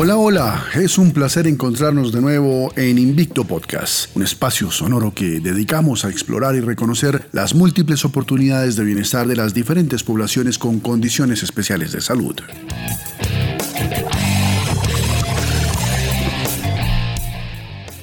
Hola, 0.00 0.16
hola, 0.16 0.64
es 0.74 0.96
un 0.96 1.10
placer 1.10 1.48
encontrarnos 1.48 2.12
de 2.12 2.20
nuevo 2.20 2.72
en 2.76 2.98
Invicto 2.98 3.42
Podcast, 3.42 4.14
un 4.14 4.22
espacio 4.22 4.70
sonoro 4.70 5.12
que 5.12 5.40
dedicamos 5.40 6.04
a 6.04 6.08
explorar 6.08 6.54
y 6.54 6.60
reconocer 6.60 7.28
las 7.32 7.52
múltiples 7.52 8.04
oportunidades 8.04 8.76
de 8.76 8.84
bienestar 8.84 9.26
de 9.26 9.34
las 9.34 9.54
diferentes 9.54 10.04
poblaciones 10.04 10.56
con 10.56 10.78
condiciones 10.78 11.42
especiales 11.42 11.90
de 11.90 12.00
salud. 12.00 12.36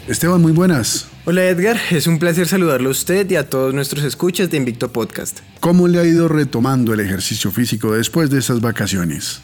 Esteban, 0.09 0.41
muy 0.41 0.51
buenas. 0.51 1.07
Hola 1.23 1.45
Edgar, 1.45 1.77
es 1.91 2.07
un 2.07 2.19
placer 2.19 2.49
saludarlo 2.49 2.89
a 2.89 2.91
usted 2.91 3.31
y 3.31 3.37
a 3.37 3.49
todos 3.49 3.73
nuestros 3.73 4.03
escuchas 4.03 4.51
de 4.51 4.57
Invicto 4.57 4.91
Podcast. 4.91 5.39
¿Cómo 5.61 5.87
le 5.87 5.99
ha 5.99 6.03
ido 6.03 6.27
retomando 6.27 6.93
el 6.93 6.99
ejercicio 6.99 7.51
físico 7.51 7.93
después 7.93 8.29
de 8.29 8.39
esas 8.39 8.59
vacaciones? 8.59 9.41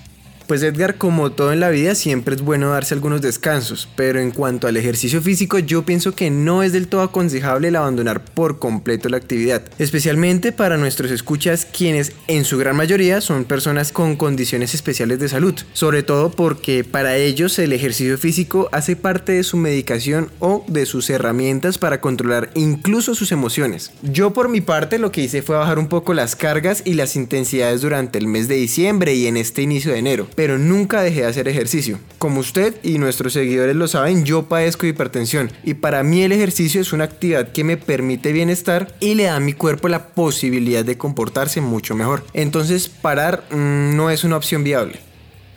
Pues 0.51 0.63
Edgar, 0.63 0.97
como 0.97 1.31
todo 1.31 1.53
en 1.53 1.61
la 1.61 1.69
vida, 1.69 1.95
siempre 1.95 2.35
es 2.35 2.41
bueno 2.41 2.71
darse 2.71 2.93
algunos 2.93 3.21
descansos, 3.21 3.87
pero 3.95 4.19
en 4.19 4.31
cuanto 4.31 4.67
al 4.67 4.75
ejercicio 4.75 5.21
físico, 5.21 5.59
yo 5.59 5.85
pienso 5.85 6.13
que 6.13 6.29
no 6.29 6.61
es 6.61 6.73
del 6.73 6.89
todo 6.89 7.03
aconsejable 7.03 7.69
el 7.69 7.77
abandonar 7.77 8.25
por 8.25 8.59
completo 8.59 9.07
la 9.07 9.15
actividad, 9.15 9.63
especialmente 9.79 10.51
para 10.51 10.75
nuestros 10.75 11.09
escuchas, 11.09 11.65
quienes 11.65 12.11
en 12.27 12.43
su 12.43 12.57
gran 12.57 12.75
mayoría 12.75 13.21
son 13.21 13.45
personas 13.45 13.93
con 13.93 14.17
condiciones 14.17 14.73
especiales 14.73 15.19
de 15.19 15.29
salud, 15.29 15.55
sobre 15.71 16.03
todo 16.03 16.31
porque 16.31 16.83
para 16.83 17.15
ellos 17.15 17.57
el 17.57 17.71
ejercicio 17.71 18.17
físico 18.17 18.67
hace 18.73 18.97
parte 18.97 19.31
de 19.31 19.43
su 19.43 19.55
medicación 19.55 20.31
o 20.39 20.65
de 20.67 20.85
sus 20.85 21.09
herramientas 21.09 21.77
para 21.77 22.01
controlar 22.01 22.49
incluso 22.55 23.15
sus 23.15 23.31
emociones. 23.31 23.93
Yo 24.01 24.33
por 24.33 24.49
mi 24.49 24.59
parte 24.59 24.99
lo 24.99 25.13
que 25.13 25.21
hice 25.21 25.43
fue 25.43 25.55
bajar 25.55 25.79
un 25.79 25.87
poco 25.87 26.13
las 26.13 26.35
cargas 26.35 26.81
y 26.83 26.95
las 26.95 27.15
intensidades 27.15 27.79
durante 27.79 28.19
el 28.19 28.27
mes 28.27 28.49
de 28.49 28.55
diciembre 28.55 29.15
y 29.15 29.27
en 29.27 29.37
este 29.37 29.61
inicio 29.61 29.93
de 29.93 29.99
enero 29.99 30.27
pero 30.41 30.57
nunca 30.57 31.03
dejé 31.03 31.21
de 31.21 31.27
hacer 31.27 31.47
ejercicio. 31.47 31.99
Como 32.17 32.39
usted 32.39 32.73
y 32.81 32.97
nuestros 32.97 33.33
seguidores 33.33 33.75
lo 33.75 33.87
saben, 33.87 34.25
yo 34.25 34.49
padezco 34.49 34.87
hipertensión 34.87 35.51
y 35.63 35.75
para 35.75 36.01
mí 36.01 36.23
el 36.23 36.31
ejercicio 36.31 36.81
es 36.81 36.93
una 36.93 37.03
actividad 37.03 37.51
que 37.51 37.63
me 37.63 37.77
permite 37.77 38.31
bienestar 38.31 38.91
y 38.99 39.13
le 39.13 39.25
da 39.25 39.35
a 39.35 39.39
mi 39.39 39.53
cuerpo 39.53 39.87
la 39.87 40.07
posibilidad 40.07 40.83
de 40.83 40.97
comportarse 40.97 41.61
mucho 41.61 41.93
mejor. 41.93 42.25
Entonces 42.33 42.89
parar 42.89 43.43
mm, 43.51 43.95
no 43.95 44.09
es 44.09 44.23
una 44.23 44.37
opción 44.37 44.63
viable. 44.63 45.10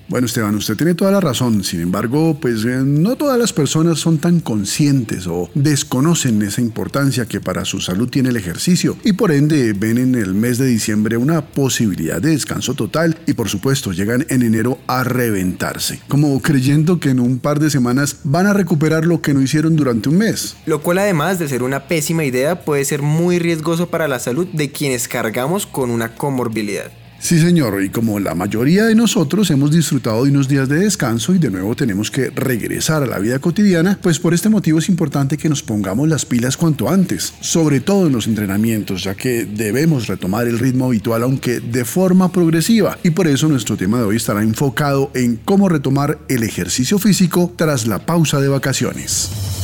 Bueno, 0.06 0.26
Esteban, 0.26 0.54
usted 0.54 0.76
tiene 0.76 0.94
toda 0.94 1.10
la 1.10 1.20
razón. 1.20 1.64
Sin 1.64 1.80
embargo, 1.80 2.38
pues 2.40 2.64
eh, 2.64 2.82
no 2.84 3.16
todas 3.16 3.38
las 3.38 3.52
personas 3.52 3.98
son 3.98 4.18
tan 4.18 4.40
conscientes 4.40 5.26
o 5.26 5.48
desconocen 5.54 6.42
esa 6.42 6.60
importancia 6.60 7.26
que 7.26 7.40
para 7.40 7.64
su 7.64 7.80
salud 7.80 8.08
tiene 8.10 8.28
el 8.28 8.36
ejercicio 8.36 8.98
y 9.02 9.14
por 9.14 9.32
ende 9.32 9.72
ven 9.72 9.98
en 9.98 10.14
el 10.14 10.34
mes 10.34 10.58
de 10.58 10.66
diciembre 10.66 11.16
una 11.16 11.46
posibilidad 11.46 12.20
de 12.20 12.30
descanso 12.30 12.74
total 12.74 13.16
y 13.26 13.32
por 13.32 13.48
supuesto 13.48 13.92
llegan 13.92 14.26
en 14.28 14.42
enero 14.42 14.78
a 14.86 15.04
reventarse, 15.04 16.00
como 16.08 16.40
creyendo 16.42 17.00
que 17.00 17.10
en 17.10 17.20
un 17.20 17.38
par 17.38 17.58
de 17.58 17.70
semanas 17.70 18.18
van 18.24 18.46
a 18.46 18.52
recuperar 18.52 19.06
lo 19.06 19.22
que 19.22 19.32
no 19.32 19.40
hicieron 19.40 19.74
durante 19.74 20.10
un 20.10 20.18
mes. 20.18 20.56
Lo 20.66 20.82
cual 20.82 20.98
además 20.98 21.38
de 21.38 21.48
ser 21.48 21.62
una 21.62 21.88
pésima 21.88 22.24
idea 22.24 22.60
puede 22.60 22.84
ser 22.84 23.00
muy 23.00 23.38
riesgoso 23.38 23.88
para 23.88 24.06
la 24.06 24.18
salud 24.18 24.46
de 24.52 24.70
quienes 24.70 25.08
cargamos 25.08 25.66
con 25.66 25.90
una 25.90 26.14
comorbilidad. 26.14 26.90
Sí, 27.24 27.40
señor, 27.40 27.82
y 27.82 27.88
como 27.88 28.20
la 28.20 28.34
mayoría 28.34 28.84
de 28.84 28.94
nosotros 28.94 29.50
hemos 29.50 29.70
disfrutado 29.70 30.24
de 30.24 30.30
unos 30.30 30.46
días 30.46 30.68
de 30.68 30.80
descanso 30.80 31.34
y 31.34 31.38
de 31.38 31.50
nuevo 31.50 31.74
tenemos 31.74 32.10
que 32.10 32.28
regresar 32.28 33.02
a 33.02 33.06
la 33.06 33.18
vida 33.18 33.38
cotidiana, 33.38 33.98
pues 34.02 34.18
por 34.18 34.34
este 34.34 34.50
motivo 34.50 34.78
es 34.78 34.90
importante 34.90 35.38
que 35.38 35.48
nos 35.48 35.62
pongamos 35.62 36.06
las 36.06 36.26
pilas 36.26 36.58
cuanto 36.58 36.90
antes, 36.90 37.32
sobre 37.40 37.80
todo 37.80 38.08
en 38.08 38.12
los 38.12 38.26
entrenamientos, 38.26 39.04
ya 39.04 39.14
que 39.14 39.46
debemos 39.46 40.06
retomar 40.06 40.46
el 40.46 40.58
ritmo 40.58 40.84
habitual 40.84 41.22
aunque 41.22 41.60
de 41.60 41.86
forma 41.86 42.30
progresiva, 42.30 42.98
y 43.02 43.08
por 43.08 43.26
eso 43.26 43.48
nuestro 43.48 43.78
tema 43.78 44.00
de 44.00 44.04
hoy 44.04 44.16
estará 44.16 44.42
enfocado 44.42 45.10
en 45.14 45.36
cómo 45.36 45.70
retomar 45.70 46.18
el 46.28 46.42
ejercicio 46.42 46.98
físico 46.98 47.54
tras 47.56 47.86
la 47.86 48.04
pausa 48.04 48.38
de 48.38 48.48
vacaciones. 48.48 49.63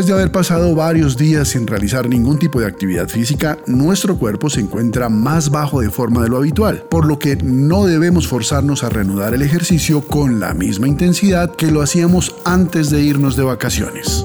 Después 0.00 0.14
de 0.14 0.22
haber 0.22 0.32
pasado 0.32 0.74
varios 0.74 1.18
días 1.18 1.48
sin 1.48 1.66
realizar 1.66 2.08
ningún 2.08 2.38
tipo 2.38 2.58
de 2.58 2.66
actividad 2.66 3.06
física, 3.06 3.58
nuestro 3.66 4.16
cuerpo 4.16 4.48
se 4.48 4.60
encuentra 4.60 5.10
más 5.10 5.50
bajo 5.50 5.82
de 5.82 5.90
forma 5.90 6.22
de 6.22 6.30
lo 6.30 6.38
habitual, 6.38 6.84
por 6.88 7.04
lo 7.04 7.18
que 7.18 7.36
no 7.36 7.84
debemos 7.84 8.26
forzarnos 8.26 8.82
a 8.82 8.88
reanudar 8.88 9.34
el 9.34 9.42
ejercicio 9.42 10.00
con 10.00 10.40
la 10.40 10.54
misma 10.54 10.88
intensidad 10.88 11.54
que 11.54 11.70
lo 11.70 11.82
hacíamos 11.82 12.34
antes 12.46 12.88
de 12.88 13.02
irnos 13.02 13.36
de 13.36 13.42
vacaciones. 13.42 14.24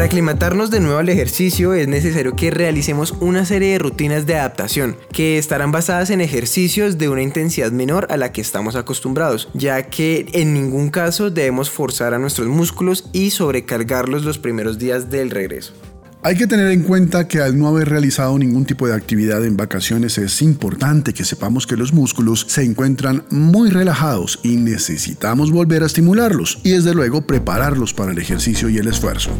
Para 0.00 0.06
aclimatarnos 0.06 0.70
de 0.70 0.80
nuevo 0.80 0.98
al 0.98 1.10
ejercicio 1.10 1.74
es 1.74 1.86
necesario 1.86 2.34
que 2.34 2.50
realicemos 2.50 3.12
una 3.20 3.44
serie 3.44 3.72
de 3.72 3.78
rutinas 3.78 4.24
de 4.24 4.36
adaptación 4.36 4.96
que 5.12 5.36
estarán 5.36 5.72
basadas 5.72 6.08
en 6.08 6.22
ejercicios 6.22 6.96
de 6.96 7.10
una 7.10 7.20
intensidad 7.20 7.70
menor 7.70 8.06
a 8.08 8.16
la 8.16 8.32
que 8.32 8.40
estamos 8.40 8.76
acostumbrados, 8.76 9.50
ya 9.52 9.82
que 9.82 10.26
en 10.32 10.54
ningún 10.54 10.88
caso 10.88 11.28
debemos 11.28 11.68
forzar 11.68 12.14
a 12.14 12.18
nuestros 12.18 12.48
músculos 12.48 13.10
y 13.12 13.28
sobrecargarlos 13.28 14.24
los 14.24 14.38
primeros 14.38 14.78
días 14.78 15.10
del 15.10 15.28
regreso. 15.28 15.74
Hay 16.22 16.34
que 16.34 16.46
tener 16.46 16.68
en 16.68 16.82
cuenta 16.82 17.28
que 17.28 17.40
al 17.40 17.58
no 17.58 17.68
haber 17.68 17.90
realizado 17.90 18.38
ningún 18.38 18.64
tipo 18.64 18.86
de 18.86 18.94
actividad 18.94 19.44
en 19.44 19.58
vacaciones 19.58 20.16
es 20.16 20.40
importante 20.40 21.12
que 21.12 21.26
sepamos 21.26 21.66
que 21.66 21.76
los 21.76 21.92
músculos 21.92 22.46
se 22.48 22.62
encuentran 22.62 23.26
muy 23.28 23.68
relajados 23.68 24.40
y 24.42 24.56
necesitamos 24.56 25.50
volver 25.50 25.82
a 25.82 25.86
estimularlos 25.86 26.58
y 26.64 26.70
desde 26.70 26.94
luego 26.94 27.26
prepararlos 27.26 27.92
para 27.92 28.12
el 28.12 28.18
ejercicio 28.18 28.70
y 28.70 28.78
el 28.78 28.88
esfuerzo. 28.88 29.30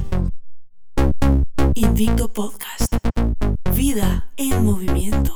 Invicto 1.82 2.30
Podcast. 2.30 2.94
Vida 3.74 4.28
en 4.36 4.62
movimiento. 4.62 5.32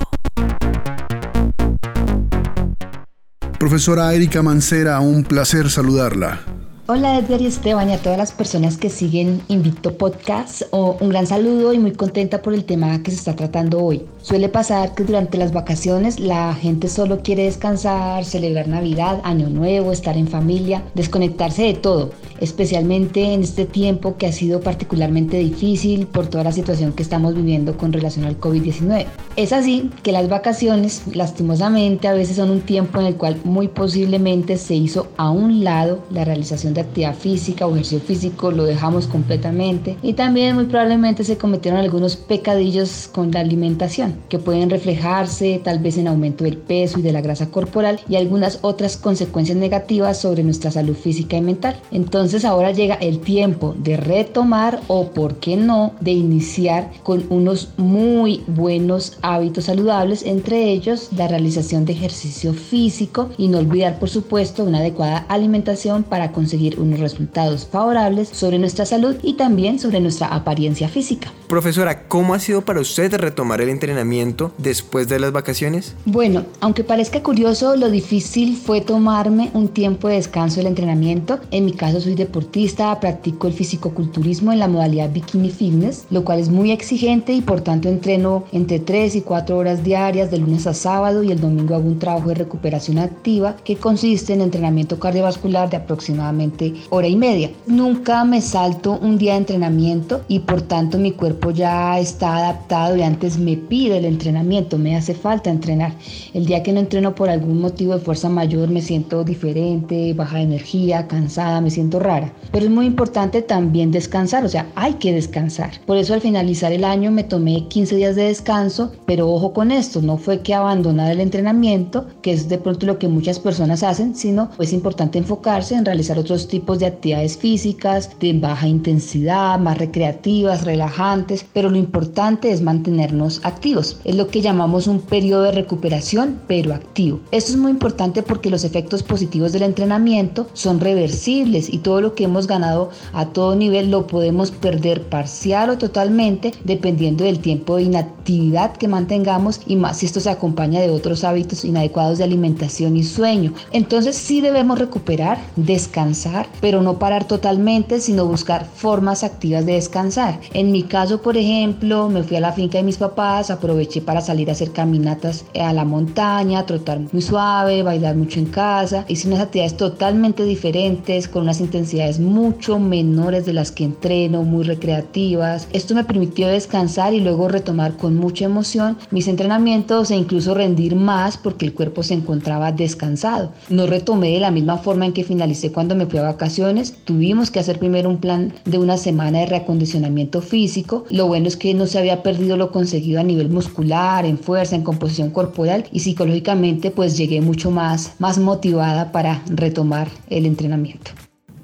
Profesora 3.59 4.13
Erika 4.13 4.43
Mancera, 4.43 5.01
un 5.01 5.25
placer 5.25 5.71
saludarla. 5.71 6.41
Hola 6.87 7.19
Edgar 7.19 7.41
y 7.41 7.47
Esteban 7.47 7.89
y 7.89 7.95
a 7.95 7.99
todas 7.99 8.19
las 8.19 8.33
personas 8.33 8.77
que 8.77 8.91
siguen 8.91 9.41
Invicto 9.49 9.97
Podcast. 9.97 10.65
Oh, 10.71 10.99
un 11.01 11.09
gran 11.09 11.27
saludo 11.27 11.73
y 11.73 11.79
muy 11.79 11.93
contenta 11.93 12.43
por 12.43 12.53
el 12.53 12.67
tema 12.67 13.03
que 13.03 13.11
se 13.11 13.17
está 13.17 13.35
tratando 13.35 13.83
hoy. 13.83 14.03
Suele 14.21 14.51
pasar 14.51 14.95
que 14.95 15.05
durante 15.05 15.39
las 15.39 15.55
vacaciones 15.55 16.21
la 16.21 16.53
gente 16.53 16.89
solo 16.89 17.23
quiere 17.23 17.45
descansar, 17.45 18.27
celebrar 18.27 18.69
Navidad, 18.69 19.23
Año 19.25 19.49
Nuevo, 19.49 19.93
estar 19.93 20.19
en 20.19 20.29
familia, 20.29 20.85
desconectarse 20.95 21.63
de 21.63 21.73
todo, 21.73 22.11
especialmente 22.45 23.33
en 23.33 23.43
este 23.43 23.65
tiempo 23.65 24.17
que 24.17 24.27
ha 24.27 24.33
sido 24.33 24.61
particularmente 24.61 25.39
difícil 25.39 26.07
por 26.07 26.27
toda 26.27 26.45
la 26.45 26.53
situación 26.53 26.93
que 26.93 27.03
estamos 27.03 27.35
viviendo 27.35 27.77
con 27.77 27.93
relación 27.93 28.25
al 28.25 28.39
COVID-19. 28.39 29.07
Es 29.37 29.53
así 29.53 29.91
que 30.03 30.13
las 30.13 30.29
vacaciones, 30.29 31.03
lastimosamente, 31.13 32.07
a 32.07 32.15
veces 32.15 32.37
son 32.37 32.51
un 32.51 32.61
tiempo 32.61 33.01
en 33.01 33.07
el 33.07 33.17
cual 33.17 33.41
muy 33.45 33.69
posiblemente 33.69 34.57
se 34.57 34.75
hizo 34.75 35.09
a 35.17 35.31
un 35.31 35.65
lado 35.65 36.05
la 36.11 36.25
realización 36.25 36.75
de 36.75 36.83
actividad 36.83 37.17
física 37.17 37.67
o 37.67 37.73
ejercicio 37.73 38.01
físico, 38.01 38.51
lo 38.51 38.65
dejamos 38.65 39.07
completamente 39.07 39.97
y 40.03 40.13
también 40.13 40.55
muy 40.55 40.67
probablemente 40.67 41.25
se 41.25 41.37
cometieron 41.37 41.81
algunos 41.81 42.17
pecadillos 42.17 43.09
con 43.13 43.31
la 43.31 43.41
alimentación. 43.41 44.15
que 44.29 44.39
pueden 44.39 44.71
reflejarse 44.71 45.61
tal 45.63 45.79
vez 45.79 45.97
en 45.97 46.09
aumento 46.09 46.45
del 46.45 46.57
peso 46.57 46.99
y 46.99 47.03
de 47.03 47.13
la 47.13 47.21
grasa 47.21 47.51
corporal 47.51 48.01
y 48.09 48.17
algunas 48.17 48.59
otras 48.63 48.97
consecuencias 48.97 49.57
negativas 49.57 50.21
sobre 50.21 50.43
nuestra 50.43 50.71
salud 50.71 50.95
física 50.95 51.37
y 51.37 51.41
mental. 51.41 51.77
Entonces 51.91 52.34
ahora 52.43 52.73
llega 52.73 52.95
el 52.95 53.21
tiempo 53.21 53.75
de 53.79 53.97
retomar 53.97 54.81
o, 54.89 55.11
por 55.11 55.37
qué 55.37 55.57
no, 55.57 55.93
de 56.01 56.13
iniciar 56.13 56.91
con 57.03 57.25
unos 57.29 57.69
muy 57.77 58.43
buenos 58.47 59.19
hábitos 59.23 59.67
saludables, 59.67 60.25
entre 60.25 60.71
ellos 60.71 61.11
la 61.17 61.29
realización 61.29 61.85
de 61.85 61.93
ejercicio 61.93 62.55
físico 62.55 63.29
y 63.37 63.49
no 63.49 63.59
olvidar, 63.59 63.99
por 63.99 64.09
supuesto, 64.09 64.65
una 64.65 64.79
adecuada 64.79 65.27
alimentación 65.29 66.03
para 66.03 66.33
conseguir 66.33 66.81
unos 66.81 67.01
resultados 67.01 67.67
favorables 67.67 68.31
sobre 68.31 68.59
nuestra 68.59 68.87
salud 68.87 69.17
y 69.23 69.35
también 69.35 69.79
sobre 69.79 70.01
nuestra 70.01 70.29
apariencia 70.29 70.89
física. 70.89 71.33
Profesora, 71.49 72.09
¿cómo 72.09 72.35
ha 72.35 72.39
sido 72.39 72.63
para 72.63 72.81
usted 72.81 73.15
retomar 73.15 73.61
el 73.61 73.69
entrenamiento 73.69 74.53
después 74.59 75.09
de 75.09 75.19
las 75.19 75.33
vacaciones? 75.33 75.95
Bueno, 76.05 76.45
aunque 76.61 76.85
parezca 76.85 77.23
curioso, 77.23 77.77
lo 77.77 77.91
difícil 77.91 78.57
fue 78.57 78.81
tomarme 78.81 79.51
un 79.53 79.69
tiempo 79.69 80.09
de 80.09 80.15
descanso 80.15 80.57
del 80.57 80.69
entrenamiento. 80.69 81.41
En 81.51 81.65
mi 81.65 81.73
caso 81.73 82.01
soy 82.01 82.14
deportista, 82.17 82.99
practico 83.01 83.47
el 83.47 83.53
fisicoculturismo 83.53 84.53
en 84.53 84.59
la 84.59 84.69
modalidad 84.69 85.11
bikini 85.11 85.51
fitness, 85.51 86.07
lo 86.11 86.25
cual 86.25 86.41
es 86.41 86.49
muy 86.49 86.71
exigente 86.71 87.33
y 87.33 87.41
por 87.41 87.61
tanto 87.61 87.89
entreno 87.89 88.45
entre 88.53 88.79
3 88.79 89.17
y 89.17 89.21
4 89.23 89.57
horas 89.57 89.85
diarias 89.85 90.31
de 90.31 90.39
lunes 90.39 90.67
a 90.67 90.75
sábado 90.75 91.23
y 91.23 91.33
el 91.33 91.41
domingo 91.41 91.75
hago 91.75 91.89
un 91.89 91.99
trabajo 91.99 92.29
de 92.29 92.35
recuperación 92.35 92.99
activa 92.99 93.57
que 93.65 93.77
consiste 93.77 94.33
en 94.33 94.41
entrenamiento 94.41 94.99
cardiovascular 94.99 95.71
de 95.71 95.77
aproximadamente 95.77 96.75
hora 96.91 97.09
y 97.09 97.17
media. 97.17 97.51
Nunca 97.67 98.25
me 98.25 98.41
salto 98.41 98.99
un 99.01 99.19
día 99.19 99.33
de 99.33 99.39
entrenamiento 99.39 100.23
y 100.29 100.41
por 100.41 100.63
tanto 100.63 100.99
mi 100.99 101.13
cuerpo 101.13 101.51
ya 101.51 101.99
está 101.99 102.37
adaptado 102.37 102.97
y 102.97 103.03
antes 103.03 103.39
me 103.39 103.57
pide 103.57 103.99
el 103.99 104.05
entrenamiento, 104.05 104.79
me 104.79 104.97
hace 104.97 105.15
falta 105.15 105.51
entrenar. 105.51 105.93
El 106.33 106.47
día 106.47 106.63
que 106.63 106.73
no 106.73 106.81
entreno 106.81 107.15
por 107.15 107.31
algún 107.31 107.61
motivo 107.61 107.95
de 107.95 108.01
fuerza 108.01 108.29
mayor 108.29 108.69
me 108.69 108.83
siento 108.83 109.25
diferente, 109.25 110.13
baja 110.15 110.39
de 110.39 110.45
energía, 110.45 111.07
cansada, 111.07 111.61
me 111.61 111.71
siento 111.71 111.99
rara. 112.05 112.33
Pero 112.53 112.67
es 112.67 112.71
muy 112.71 112.87
importante 112.87 113.43
también 113.43 113.91
descansar, 113.91 114.45
o 114.45 114.49
sea, 114.49 114.69
hay 114.77 114.95
que 114.95 115.13
descansar. 115.13 115.73
Por 115.87 115.97
eso 115.97 116.15
al 116.15 116.21
finalizar 116.21 116.73
el 116.73 116.85
año 116.85 117.11
me 117.11 117.25
tomé 117.25 117.67
15 117.67 117.97
días 117.97 118.15
de 118.15 118.25
descanso, 118.25 118.93
pero 119.07 119.29
ojo 119.29 119.53
con 119.53 119.73
esto, 119.73 120.01
no 120.01 120.17
fue 120.17 120.41
que 120.41 120.55
abandonar 120.55 121.11
el 121.11 121.21
entrenamiento, 121.21 122.07
que 122.23 122.33
es 122.33 122.49
de 122.49 122.59
pronto 122.59 122.87
lo 122.87 122.99
que 122.99 123.09
muchas 123.09 123.41
personas 123.41 123.83
hacen, 123.83 124.15
sino 124.15 124.51
es 124.61 124.73
importante 124.73 125.19
enfocarse 125.19 125.75
en 125.75 125.85
realizar 125.85 126.19
otros 126.19 126.47
tipos 126.47 126.79
de 126.79 126.87
actividades 126.87 127.37
físicas 127.37 128.11
de 128.21 128.33
baja 128.35 128.69
intensidad, 128.69 129.59
más 129.59 129.79
recreativas, 129.79 130.65
relajantes, 130.65 131.45
pero 131.53 131.71
lo 131.71 131.77
importante 131.77 132.51
es 132.51 132.61
mantenernos 132.61 133.41
activos. 133.43 133.99
Es 134.05 134.15
lo 134.15 134.29
que 134.29 134.41
llamamos 134.41 134.87
un 134.87 135.01
periodo 135.01 135.43
de 135.45 135.53
recuperación, 135.53 136.41
pero 136.47 136.75
activo. 136.75 137.21
Esto 137.31 137.53
es 137.53 137.59
muy 137.59 137.71
importante 137.71 138.23
porque 138.23 138.51
los 138.51 138.65
efectos 138.65 139.03
positivos 139.03 139.53
del 139.53 139.63
entrenamiento 139.63 140.47
son 140.53 140.81
reversibles 140.81 141.73
y 141.73 141.79
todo 141.79 141.94
lo 142.01 142.15
que 142.15 142.25
hemos 142.25 142.47
ganado 142.47 142.91
a 143.13 143.27
todo 143.27 143.55
nivel 143.55 143.91
lo 143.91 144.07
podemos 144.07 144.51
perder 144.51 145.03
parcial 145.03 145.71
o 145.71 145.79
totalmente 145.79 146.53
dependiendo 146.65 147.25
del 147.25 147.41
tiempo 147.41 147.77
de 147.77 147.85
inactividad 147.85 148.77
que 148.77 148.89
mantengamos 148.89 149.61
y 149.67 149.77
más 149.77 149.99
si 149.99 150.07
esto 150.07 150.21
se 150.21 150.31
acompaña 150.31 150.81
de 150.81 150.91
otros 150.91 151.25
hábitos 151.25 151.65
inadecuados 151.65 152.19
de 152.19 152.25
alimentación 152.25 152.97
y 152.97 153.03
sueño. 153.03 153.53
Entonces 153.73 154.17
sí 154.17 154.41
debemos 154.41 154.79
recuperar, 154.79 155.39
descansar, 155.57 156.47
pero 156.61 156.83
no 156.83 156.99
parar 156.99 157.25
totalmente, 157.25 158.01
sino 158.01 158.27
buscar 158.27 158.67
formas 158.67 159.25
activas 159.25 159.67
de 159.67 159.75
descansar. 159.75 160.41
En 160.53 160.73
mi 160.73 160.83
caso, 160.83 161.21
por 161.23 161.37
ejemplo, 161.37 162.09
me 162.09 162.23
fui 162.23 162.37
a 162.37 162.41
la 162.41 162.53
finca 162.53 162.79
de 162.79 162.85
mis 162.85 162.97
papás, 162.97 163.51
aproveché 163.51 164.01
para 164.01 164.21
salir 164.21 164.49
a 164.49 164.53
hacer 164.53 164.73
caminatas 164.73 165.45
a 165.59 165.73
la 165.73 165.85
montaña, 165.85 166.67
trotar 166.67 167.01
muy 167.13 167.23
suave, 167.23 167.83
bailar 167.83 168.17
mucho 168.17 168.41
en 168.41 168.47
casa, 168.47 169.05
hice 169.09 169.29
unas 169.29 169.41
actividades 169.41 169.77
totalmente 169.77 170.45
diferentes, 170.45 171.29
con 171.29 171.43
unas 171.43 171.61
intensidades 171.85 172.19
mucho 172.19 172.79
menores 172.79 173.45
de 173.45 173.53
las 173.53 173.71
que 173.71 173.85
entreno, 173.85 174.43
muy 174.43 174.65
recreativas. 174.65 175.69
Esto 175.73 175.95
me 175.95 176.05
permitió 176.05 176.49
descansar 176.49 177.13
y 177.13 177.21
luego 177.21 177.47
retomar 177.47 177.99
con 177.99 178.17
mucha 178.17 178.47
emoción 178.47 178.97
mis 179.11 179.29
entrenamientos 179.29 180.11
e 180.11 180.17
incluso 180.17 180.55
rendir 180.55 180.97
más 180.97 181.37
porque 181.37 181.67
el 181.67 181.75
cuerpo 181.75 182.03
se 182.03 182.15
encontraba 182.15 182.73
descansado. 182.73 183.53
No 183.69 183.87
retomé 183.87 184.31
de 184.31 184.41
la 184.41 184.51
misma 184.51 184.79
forma 184.79 185.05
en 185.05 185.13
que 185.13 185.25
finalicé 185.25 185.73
cuando 185.73 185.95
me 185.95 186.07
fui 186.07 186.19
a 186.19 186.23
vacaciones. 186.23 186.97
Tuvimos 187.05 187.51
que 187.51 187.61
hacer 187.61 187.79
primero 187.79 188.09
un 188.09 188.19
plan 188.19 188.55
de 188.65 188.79
una 188.79 188.97
semana 188.97 189.41
de 189.41 189.47
reacondicionamiento 189.47 190.41
físico. 190.41 191.05
Lo 191.11 191.27
bueno 191.27 191.49
es 191.49 191.59
que 191.59 191.75
no 191.75 191.87
se 191.87 191.99
había 191.99 192.23
perdido 192.23 192.57
lo 192.57 192.73
conseguido 192.73 193.21
a 193.21 193.25
nivel 193.25 193.51
muscular, 193.51 194.25
en 194.25 194.39
fuerza, 194.39 194.75
en 194.75 194.83
composición 194.83 195.31
corporal 195.31 195.85
y 195.93 196.01
psicológicamente 196.01 196.91
pues 196.91 197.19
llegué 197.19 197.43
mucho 197.43 197.71
más, 197.71 198.15
más 198.19 198.39
motivada 198.39 199.13
para 199.13 199.43
retomar 199.51 200.09
el 200.31 200.47
entrenamiento. 200.47 201.11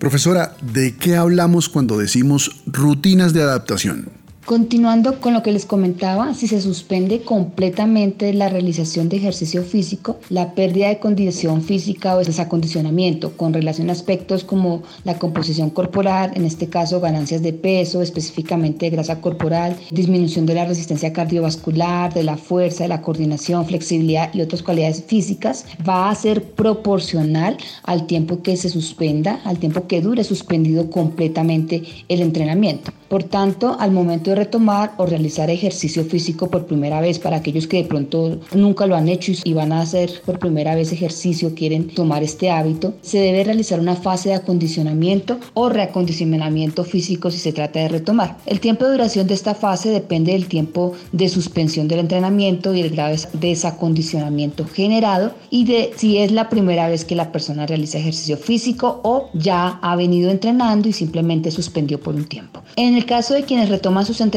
Profesora, 0.01 0.57
¿de 0.63 0.97
qué 0.97 1.15
hablamos 1.17 1.69
cuando 1.69 1.99
decimos 1.99 2.63
rutinas 2.65 3.35
de 3.35 3.43
adaptación? 3.43 4.09
Continuando 4.51 5.21
con 5.21 5.33
lo 5.33 5.45
que 5.45 5.53
les 5.53 5.65
comentaba, 5.65 6.35
si 6.35 6.49
se 6.49 6.61
suspende 6.61 7.21
completamente 7.21 8.35
la 8.35 8.49
realización 8.49 9.09
de 9.09 9.19
ejercicio 9.19 9.63
físico, 9.63 10.19
la 10.29 10.57
pérdida 10.57 10.89
de 10.89 10.99
condición 10.99 11.63
física 11.63 12.17
o 12.17 12.19
desacondicionamiento 12.19 13.37
con 13.37 13.53
relación 13.53 13.91
a 13.91 13.93
aspectos 13.93 14.43
como 14.43 14.83
la 15.05 15.21
composición 15.21 15.71
corporal, 15.71 16.33
en 16.35 16.45
este 16.45 16.69
caso 16.69 17.01
ganancias 17.01 17.43
de 17.43 17.53
peso, 17.53 18.03
específicamente 18.03 18.87
de 18.87 18.91
grasa 18.91 19.21
corporal, 19.21 19.77
disminución 19.93 20.47
de 20.47 20.55
la 20.55 20.65
resistencia 20.65 21.13
cardiovascular, 21.13 22.13
de 22.13 22.25
la 22.25 22.37
fuerza, 22.37 22.83
de 22.83 22.89
la 22.89 23.03
coordinación, 23.03 23.67
flexibilidad 23.67 24.35
y 24.35 24.41
otras 24.41 24.65
cualidades 24.65 25.05
físicas, 25.05 25.65
va 25.89 26.11
a 26.11 26.15
ser 26.17 26.43
proporcional 26.43 27.57
al 27.85 28.09
tiempo 28.09 28.43
que 28.43 28.57
se 28.57 28.69
suspenda, 28.69 29.41
al 29.45 29.61
tiempo 29.61 29.87
que 29.87 30.01
dure 30.01 30.25
suspendido 30.25 30.91
completamente 30.91 31.85
el 32.09 32.21
entrenamiento. 32.21 32.91
Por 33.11 33.25
tanto, 33.25 33.77
al 33.81 33.91
momento 33.91 34.31
de 34.31 34.37
retomar 34.41 34.95
o 34.97 35.07
realizar 35.07 35.51
ejercicio 35.51 36.05
físico 36.05 36.49
por 36.51 36.67
primera 36.67 37.01
vez, 37.01 37.19
para 37.19 37.37
aquellos 37.37 37.67
que 37.67 37.83
de 37.83 37.89
pronto 37.89 38.41
nunca 38.55 38.87
lo 38.87 38.97
han 38.97 39.09
hecho 39.09 39.33
y 39.45 39.53
van 39.53 39.73
a 39.73 39.83
hacer 39.83 40.23
por 40.25 40.39
primera 40.39 40.75
vez 40.75 40.93
ejercicio, 40.93 41.55
quieren 41.55 41.89
tomar 41.89 42.23
este 42.23 42.51
hábito, 42.51 42.95
se 43.03 43.19
debe 43.19 43.45
realizar 43.45 43.79
una 43.81 43.97
fase 43.97 44.31
de 44.31 44.37
acondicionamiento 44.37 45.39
o 45.55 45.69
reacondicionamiento 45.69 46.85
físico 46.85 47.31
si 47.31 47.39
se 47.39 47.53
trata 47.53 47.81
de 47.81 47.89
retomar. 47.89 48.39
El 48.47 48.61
tiempo 48.61 48.85
de 48.85 48.93
duración 48.93 49.27
de 49.27 49.35
esta 49.35 49.55
fase 49.55 49.91
depende 49.91 50.33
del 50.33 50.47
tiempo 50.47 50.95
de 51.13 51.29
suspensión 51.29 51.87
del 51.87 52.01
entrenamiento 52.01 52.75
y 52.75 52.81
el 52.81 52.91
grado 52.91 53.15
de 53.15 53.49
desacondicionamiento 53.49 54.65
generado 54.65 55.33
y 55.51 55.65
de 55.65 55.93
si 55.97 56.19
es 56.19 56.33
la 56.33 56.49
primera 56.49 56.89
vez 56.89 57.05
que 57.05 57.15
la 57.15 57.33
persona 57.33 57.67
realiza 57.67 57.99
ejercicio 57.99 58.37
físico 58.37 59.01
o 59.03 59.29
ya 59.35 59.79
ha 59.83 59.97
venido 59.97 60.31
entrenando 60.31 60.89
y 60.89 60.93
simplemente 60.93 61.51
suspendió 61.51 62.01
por 62.01 62.15
un 62.15 62.25
tiempo. 62.25 62.63
En 62.77 62.97
el 62.97 63.05
caso 63.05 63.35
de 63.35 63.43
quienes 63.43 63.69
retoman 63.69 64.07
sus 64.07 64.21
entrenamientos, 64.21 64.30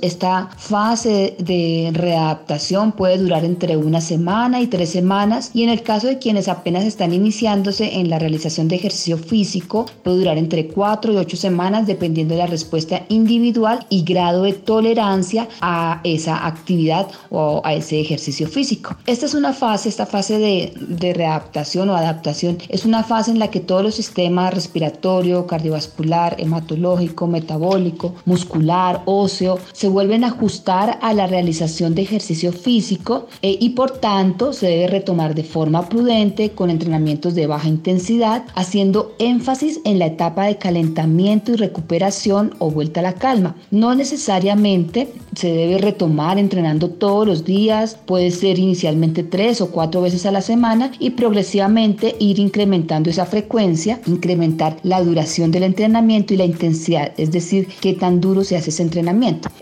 esta 0.00 0.48
fase 0.56 1.36
de 1.38 1.90
readaptación 1.92 2.92
puede 2.92 3.18
durar 3.18 3.44
entre 3.44 3.76
una 3.76 4.00
semana 4.00 4.60
y 4.60 4.66
tres 4.66 4.90
semanas 4.90 5.50
y 5.54 5.62
en 5.62 5.70
el 5.70 5.82
caso 5.82 6.06
de 6.06 6.18
quienes 6.18 6.48
apenas 6.48 6.84
están 6.84 7.12
iniciándose 7.12 7.98
en 8.00 8.08
la 8.10 8.18
realización 8.18 8.68
de 8.68 8.76
ejercicio 8.76 9.18
físico, 9.18 9.86
puede 10.02 10.18
durar 10.18 10.38
entre 10.38 10.68
cuatro 10.68 11.12
y 11.12 11.16
ocho 11.16 11.36
semanas 11.36 11.86
dependiendo 11.86 12.34
de 12.34 12.38
la 12.38 12.46
respuesta 12.46 13.02
individual 13.08 13.86
y 13.88 14.02
grado 14.02 14.44
de 14.44 14.52
tolerancia 14.52 15.48
a 15.60 16.00
esa 16.04 16.46
actividad 16.46 17.08
o 17.30 17.60
a 17.64 17.74
ese 17.74 18.00
ejercicio 18.00 18.48
físico. 18.48 18.96
Esta 19.06 19.26
es 19.26 19.34
una 19.34 19.52
fase, 19.52 19.88
esta 19.88 20.06
fase 20.06 20.38
de, 20.38 20.72
de 20.76 21.12
readaptación 21.14 21.88
o 21.90 21.96
adaptación, 21.96 22.58
es 22.68 22.84
una 22.84 23.02
fase 23.02 23.30
en 23.30 23.38
la 23.38 23.48
que 23.48 23.60
todos 23.60 23.82
los 23.82 23.94
sistemas 23.94 24.54
respiratorio, 24.54 25.46
cardiovascular, 25.46 26.36
hematológico, 26.38 27.26
metabólico, 27.26 28.14
muscular, 28.24 29.01
óseo, 29.06 29.58
se 29.72 29.88
vuelven 29.88 30.24
a 30.24 30.28
ajustar 30.28 30.98
a 31.00 31.14
la 31.14 31.26
realización 31.26 31.94
de 31.94 32.02
ejercicio 32.02 32.52
físico 32.52 33.26
eh, 33.42 33.56
y 33.60 33.70
por 33.70 33.90
tanto 33.98 34.52
se 34.52 34.66
debe 34.66 34.86
retomar 34.88 35.34
de 35.34 35.44
forma 35.44 35.88
prudente 35.88 36.50
con 36.50 36.70
entrenamientos 36.70 37.34
de 37.34 37.46
baja 37.46 37.68
intensidad, 37.68 38.44
haciendo 38.54 39.14
énfasis 39.18 39.80
en 39.84 39.98
la 39.98 40.06
etapa 40.06 40.46
de 40.46 40.58
calentamiento 40.58 41.52
y 41.52 41.56
recuperación 41.56 42.54
o 42.58 42.70
vuelta 42.70 43.00
a 43.00 43.04
la 43.04 43.14
calma. 43.14 43.56
No 43.70 43.94
necesariamente 43.94 45.12
se 45.34 45.52
debe 45.52 45.78
retomar 45.78 46.38
entrenando 46.38 46.90
todos 46.90 47.26
los 47.26 47.44
días, 47.44 47.96
puede 48.06 48.30
ser 48.30 48.58
inicialmente 48.58 49.22
tres 49.22 49.60
o 49.60 49.70
cuatro 49.70 50.02
veces 50.02 50.26
a 50.26 50.32
la 50.32 50.42
semana 50.42 50.92
y 50.98 51.10
progresivamente 51.10 52.16
ir 52.18 52.38
incrementando 52.38 53.10
esa 53.10 53.26
frecuencia, 53.26 54.00
incrementar 54.06 54.76
la 54.82 55.02
duración 55.02 55.50
del 55.50 55.64
entrenamiento 55.64 56.34
y 56.34 56.36
la 56.36 56.44
intensidad, 56.44 57.12
es 57.16 57.30
decir, 57.32 57.68
qué 57.80 57.94
tan 57.94 58.20
duro 58.20 58.44
se 58.44 58.56
hace 58.56 58.70
ese 58.70 58.82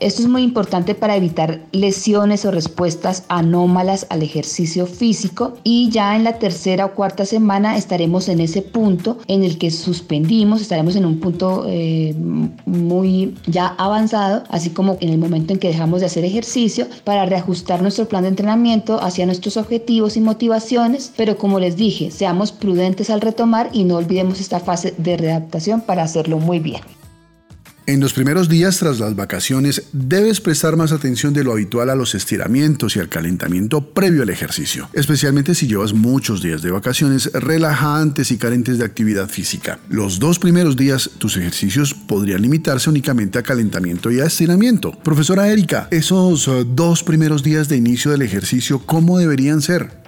Esto 0.01 0.23
es 0.23 0.29
muy 0.29 0.43
importante 0.43 0.95
para 0.95 1.17
evitar 1.17 1.61
lesiones 1.73 2.45
o 2.45 2.51
respuestas 2.51 3.25
anómalas 3.29 4.07
al 4.11 4.23
ejercicio 4.23 4.87
físico 4.87 5.55
y 5.63 5.91
ya 5.91 6.17
en 6.17 6.25
la 6.25 6.39
tercera 6.39 6.87
o 6.87 6.95
cuarta 6.95 7.25
semana 7.25 7.77
estaremos 7.77 8.29
en 8.29 8.41
ese 8.41 8.63
punto 8.63 9.19
en 9.29 9.45
el 9.45 9.59
que 9.59 9.71
suspendimos, 9.71 10.61
estaremos 10.61 10.97
en 10.97 11.05
un 11.05 11.21
punto 11.21 11.65
eh, 11.69 12.15
muy 12.67 13.35
ya 13.47 13.69
avanzado, 13.79 14.45
así 14.49 14.71
como 14.71 14.97
en 15.01 15.11
el 15.11 15.19
momento 15.19 15.53
en 15.53 15.59
que 15.59 15.69
dejamos 15.69 16.01
de 16.01 16.07
hacer 16.07 16.25
ejercicio 16.25 16.87
para 17.05 17.27
reajustar 17.27 17.83
nuestro 17.83 18.09
plan 18.09 18.23
de 18.23 18.29
entrenamiento 18.29 19.03
hacia 19.03 19.27
nuestros 19.27 19.57
objetivos 19.57 20.17
y 20.17 20.21
motivaciones, 20.21 21.13
pero 21.17 21.37
como 21.37 21.61
les 21.61 21.77
dije, 21.77 22.11
seamos 22.11 22.53
prudentes 22.53 23.11
al 23.11 23.21
retomar 23.21 23.71
y 23.73 23.85
no 23.85 23.97
olvidemos 23.97 24.41
esta 24.41 24.61
fase 24.61 24.95
de 24.99 25.17
readaptación 25.17 25.81
para 25.81 26.03
hacerlo 26.03 26.39
muy 26.39 26.59
bien. 26.59 27.00
En 27.91 27.99
los 27.99 28.13
primeros 28.13 28.49
días 28.49 28.79
tras 28.79 29.01
las 29.01 29.17
vacaciones 29.17 29.83
debes 29.93 30.41
prestar 30.41 30.77
más 30.77 30.93
atención 30.93 31.33
de 31.33 31.43
lo 31.43 31.51
habitual 31.51 31.91
a 31.91 31.97
los 31.97 32.15
estiramientos 32.15 32.95
y 32.95 33.01
al 33.01 33.09
calentamiento 33.09 33.81
previo 33.81 34.23
al 34.23 34.31
ejercicio, 34.31 34.89
especialmente 34.93 35.57
si 35.57 35.67
llevas 35.67 35.93
muchos 35.93 36.41
días 36.41 36.63
de 36.63 36.71
vacaciones 36.71 37.33
relajantes 37.33 38.31
y 38.31 38.39
carentes 38.39 38.79
de 38.79 38.85
actividad 38.85 39.29
física. 39.29 39.81
Los 39.89 40.21
dos 40.21 40.39
primeros 40.39 40.77
días 40.77 41.11
tus 41.19 41.37
ejercicios 41.37 41.93
podrían 41.93 42.43
limitarse 42.43 42.89
únicamente 42.89 43.41
a 43.41 43.43
calentamiento 43.43 44.13
y 44.13 44.21
a 44.21 44.27
estiramiento. 44.27 44.93
Profesora 45.03 45.49
Erika, 45.49 45.89
esos 45.91 46.47
eh, 46.47 46.65
dos 46.65 47.03
primeros 47.03 47.43
días 47.43 47.69
de 47.69 47.77
inicio 47.77 48.13
del 48.13 48.23
ejercicio, 48.23 48.87
¿cómo 48.87 49.19
deberían 49.19 49.63
ser? 49.63 50.00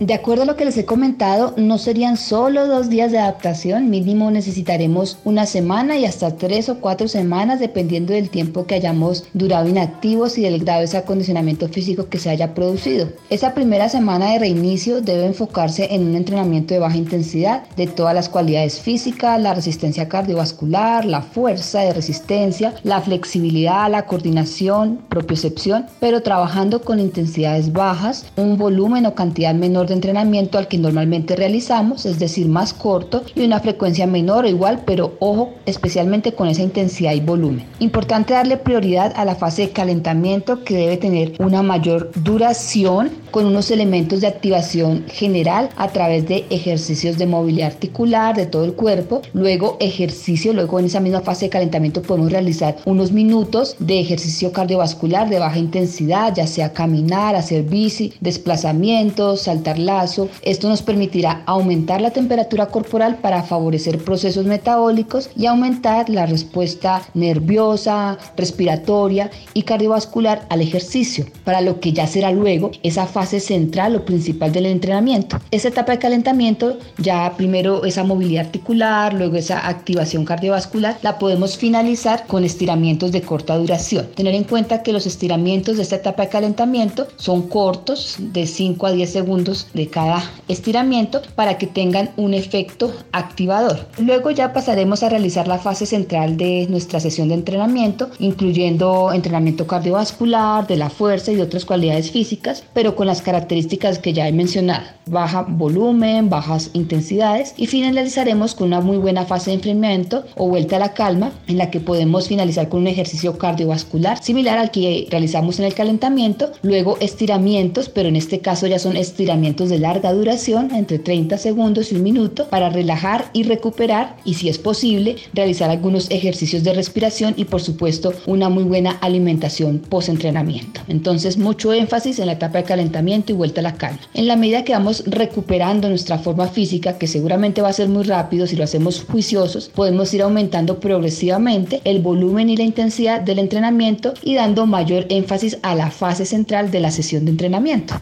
De 0.00 0.12
acuerdo 0.12 0.42
a 0.42 0.46
lo 0.46 0.56
que 0.56 0.64
les 0.64 0.76
he 0.76 0.84
comentado, 0.84 1.54
no 1.56 1.78
serían 1.78 2.16
solo 2.16 2.66
dos 2.66 2.88
días 2.88 3.12
de 3.12 3.20
adaptación, 3.20 3.90
mínimo 3.90 4.28
necesitaremos 4.32 5.18
una 5.24 5.46
semana 5.46 5.96
y 5.96 6.04
hasta 6.04 6.34
tres 6.34 6.68
o 6.68 6.80
cuatro 6.80 7.06
semanas 7.06 7.60
dependiendo 7.60 8.12
del 8.12 8.28
tiempo 8.28 8.66
que 8.66 8.74
hayamos 8.74 9.24
durado 9.34 9.68
inactivos 9.68 10.36
y 10.36 10.42
del 10.42 10.58
grado 10.58 10.80
de 10.80 10.86
ese 10.86 10.96
acondicionamiento 10.96 11.68
físico 11.68 12.08
que 12.08 12.18
se 12.18 12.28
haya 12.28 12.54
producido. 12.54 13.08
Esa 13.30 13.54
primera 13.54 13.88
semana 13.88 14.32
de 14.32 14.40
reinicio 14.40 15.00
debe 15.00 15.26
enfocarse 15.26 15.94
en 15.94 16.08
un 16.08 16.16
entrenamiento 16.16 16.74
de 16.74 16.80
baja 16.80 16.96
intensidad 16.96 17.62
de 17.76 17.86
todas 17.86 18.16
las 18.16 18.28
cualidades 18.28 18.80
físicas, 18.80 19.40
la 19.40 19.54
resistencia 19.54 20.08
cardiovascular, 20.08 21.04
la 21.04 21.22
fuerza 21.22 21.82
de 21.82 21.92
resistencia, 21.92 22.74
la 22.82 23.00
flexibilidad, 23.00 23.88
la 23.88 24.06
coordinación, 24.06 24.98
propiocepción, 25.08 25.86
pero 26.00 26.20
trabajando 26.20 26.82
con 26.82 26.98
intensidades 26.98 27.72
bajas, 27.72 28.26
un 28.34 28.58
volumen 28.58 29.06
o 29.06 29.14
cantidad 29.14 29.54
menor 29.54 29.84
de 29.86 29.93
entrenamiento 29.94 30.58
al 30.58 30.68
que 30.68 30.78
normalmente 30.78 31.36
realizamos, 31.36 32.04
es 32.04 32.18
decir, 32.18 32.46
más 32.48 32.74
corto 32.74 33.22
y 33.34 33.44
una 33.44 33.60
frecuencia 33.60 34.06
menor 34.06 34.44
o 34.44 34.48
igual, 34.48 34.82
pero 34.84 35.14
ojo, 35.20 35.54
especialmente 35.66 36.34
con 36.34 36.48
esa 36.48 36.62
intensidad 36.62 37.14
y 37.14 37.20
volumen. 37.20 37.66
Importante 37.78 38.34
darle 38.34 38.56
prioridad 38.56 39.12
a 39.16 39.24
la 39.24 39.34
fase 39.34 39.62
de 39.62 39.70
calentamiento 39.70 40.64
que 40.64 40.76
debe 40.76 40.96
tener 40.96 41.32
una 41.38 41.62
mayor 41.62 42.10
duración 42.14 43.23
con 43.34 43.46
unos 43.46 43.72
elementos 43.72 44.20
de 44.20 44.28
activación 44.28 45.06
general 45.08 45.68
a 45.74 45.88
través 45.88 46.28
de 46.28 46.44
ejercicios 46.50 47.18
de 47.18 47.26
movilidad 47.26 47.72
articular 47.72 48.36
de 48.36 48.46
todo 48.46 48.64
el 48.64 48.74
cuerpo, 48.74 49.22
luego 49.32 49.76
ejercicio, 49.80 50.52
luego 50.52 50.78
en 50.78 50.84
esa 50.84 51.00
misma 51.00 51.20
fase 51.20 51.46
de 51.46 51.50
calentamiento 51.50 52.00
podemos 52.00 52.30
realizar 52.30 52.76
unos 52.84 53.10
minutos 53.10 53.74
de 53.80 53.98
ejercicio 53.98 54.52
cardiovascular 54.52 55.28
de 55.28 55.40
baja 55.40 55.58
intensidad, 55.58 56.32
ya 56.32 56.46
sea 56.46 56.72
caminar, 56.72 57.34
hacer 57.34 57.64
bici, 57.64 58.12
desplazamientos, 58.20 59.40
saltar 59.40 59.80
lazo. 59.80 60.28
Esto 60.42 60.68
nos 60.68 60.82
permitirá 60.82 61.42
aumentar 61.46 62.00
la 62.00 62.12
temperatura 62.12 62.66
corporal 62.66 63.16
para 63.16 63.42
favorecer 63.42 63.98
procesos 63.98 64.46
metabólicos 64.46 65.28
y 65.36 65.46
aumentar 65.46 66.08
la 66.08 66.26
respuesta 66.26 67.02
nerviosa, 67.14 68.16
respiratoria 68.36 69.28
y 69.54 69.62
cardiovascular 69.62 70.46
al 70.50 70.60
ejercicio, 70.60 71.26
para 71.42 71.62
lo 71.62 71.80
que 71.80 71.92
ya 71.92 72.06
será 72.06 72.30
luego 72.30 72.70
esa 72.84 73.06
fase 73.06 73.23
central 73.26 73.96
o 73.96 74.04
principal 74.04 74.52
del 74.52 74.66
entrenamiento. 74.66 75.40
Esa 75.50 75.68
etapa 75.68 75.92
de 75.92 75.98
calentamiento, 75.98 76.78
ya 76.98 77.34
primero 77.36 77.84
esa 77.84 78.04
movilidad 78.04 78.46
articular, 78.46 79.14
luego 79.14 79.36
esa 79.36 79.66
activación 79.68 80.24
cardiovascular, 80.24 80.98
la 81.02 81.18
podemos 81.18 81.56
finalizar 81.56 82.26
con 82.26 82.44
estiramientos 82.44 83.12
de 83.12 83.22
corta 83.22 83.56
duración. 83.56 84.06
Tener 84.14 84.34
en 84.34 84.44
cuenta 84.44 84.82
que 84.82 84.92
los 84.92 85.06
estiramientos 85.06 85.76
de 85.76 85.82
esta 85.82 85.96
etapa 85.96 86.24
de 86.24 86.28
calentamiento 86.28 87.06
son 87.16 87.48
cortos, 87.48 88.16
de 88.18 88.46
5 88.46 88.86
a 88.86 88.92
10 88.92 89.10
segundos 89.10 89.68
de 89.74 89.88
cada 89.88 90.22
estiramiento 90.48 91.22
para 91.34 91.58
que 91.58 91.66
tengan 91.66 92.10
un 92.16 92.34
efecto 92.34 92.92
activador. 93.12 93.86
Luego 93.98 94.30
ya 94.30 94.52
pasaremos 94.52 95.02
a 95.02 95.08
realizar 95.08 95.48
la 95.48 95.58
fase 95.58 95.86
central 95.86 96.36
de 96.36 96.66
nuestra 96.68 97.00
sesión 97.00 97.28
de 97.28 97.34
entrenamiento, 97.34 98.10
incluyendo 98.18 99.12
entrenamiento 99.12 99.66
cardiovascular, 99.66 100.66
de 100.66 100.76
la 100.76 100.90
fuerza 100.90 101.32
y 101.32 101.36
de 101.36 101.42
otras 101.42 101.64
cualidades 101.64 102.10
físicas, 102.10 102.64
pero 102.72 102.96
con 102.96 103.06
las 103.14 103.22
características 103.22 104.00
que 104.00 104.12
ya 104.12 104.26
he 104.26 104.32
mencionado. 104.32 104.82
Baja 105.06 105.42
volumen, 105.42 106.30
bajas 106.30 106.70
intensidades 106.72 107.54
y 107.56 107.66
finalizaremos 107.66 108.56
con 108.56 108.68
una 108.68 108.80
muy 108.80 108.96
buena 108.96 109.24
fase 109.24 109.50
de 109.50 109.56
enfriamiento 109.56 110.24
o 110.34 110.48
vuelta 110.48 110.76
a 110.76 110.78
la 110.80 110.94
calma 110.94 111.30
en 111.46 111.58
la 111.58 111.70
que 111.70 111.78
podemos 111.78 112.26
finalizar 112.26 112.68
con 112.68 112.80
un 112.80 112.86
ejercicio 112.88 113.38
cardiovascular 113.38 114.20
similar 114.20 114.58
al 114.58 114.72
que 114.72 115.06
realizamos 115.10 115.60
en 115.60 115.66
el 115.66 115.74
calentamiento, 115.74 116.50
luego 116.62 116.96
estiramientos, 117.00 117.88
pero 117.88 118.08
en 118.08 118.16
este 118.16 118.40
caso 118.40 118.66
ya 118.66 118.80
son 118.80 118.96
estiramientos 118.96 119.68
de 119.68 119.78
larga 119.78 120.12
duración, 120.12 120.74
entre 120.74 120.98
30 120.98 121.38
segundos 121.38 121.92
y 121.92 121.96
un 121.96 122.02
minuto, 122.02 122.48
para 122.48 122.70
relajar 122.70 123.26
y 123.32 123.44
recuperar 123.44 124.16
y 124.24 124.34
si 124.34 124.48
es 124.48 124.58
posible 124.58 125.16
realizar 125.34 125.70
algunos 125.70 126.10
ejercicios 126.10 126.64
de 126.64 126.72
respiración 126.72 127.34
y 127.36 127.44
por 127.44 127.60
supuesto 127.60 128.12
una 128.26 128.48
muy 128.48 128.64
buena 128.64 128.92
alimentación 129.02 129.78
post-entrenamiento. 129.78 130.80
Entonces 130.88 131.38
mucho 131.38 131.72
énfasis 131.72 132.18
en 132.18 132.26
la 132.26 132.32
etapa 132.32 132.58
de 132.58 132.64
y 133.06 133.32
vuelta 133.32 133.60
a 133.60 133.62
la 133.62 133.74
calma. 133.74 134.00
En 134.14 134.26
la 134.26 134.36
medida 134.36 134.64
que 134.64 134.72
vamos 134.72 135.04
recuperando 135.06 135.88
nuestra 135.88 136.18
forma 136.18 136.48
física, 136.48 136.96
que 136.98 137.06
seguramente 137.06 137.60
va 137.60 137.68
a 137.68 137.72
ser 137.72 137.88
muy 137.88 138.04
rápido 138.04 138.46
si 138.46 138.56
lo 138.56 138.64
hacemos 138.64 139.04
juiciosos, 139.04 139.70
podemos 139.74 140.12
ir 140.14 140.22
aumentando 140.22 140.80
progresivamente 140.80 141.80
el 141.84 142.00
volumen 142.00 142.48
y 142.48 142.56
la 142.56 142.64
intensidad 142.64 143.20
del 143.20 143.38
entrenamiento 143.38 144.14
y 144.22 144.34
dando 144.34 144.66
mayor 144.66 145.06
énfasis 145.10 145.58
a 145.62 145.74
la 145.74 145.90
fase 145.90 146.24
central 146.24 146.70
de 146.70 146.80
la 146.80 146.90
sesión 146.90 147.24
de 147.24 147.32
entrenamiento. 147.32 147.94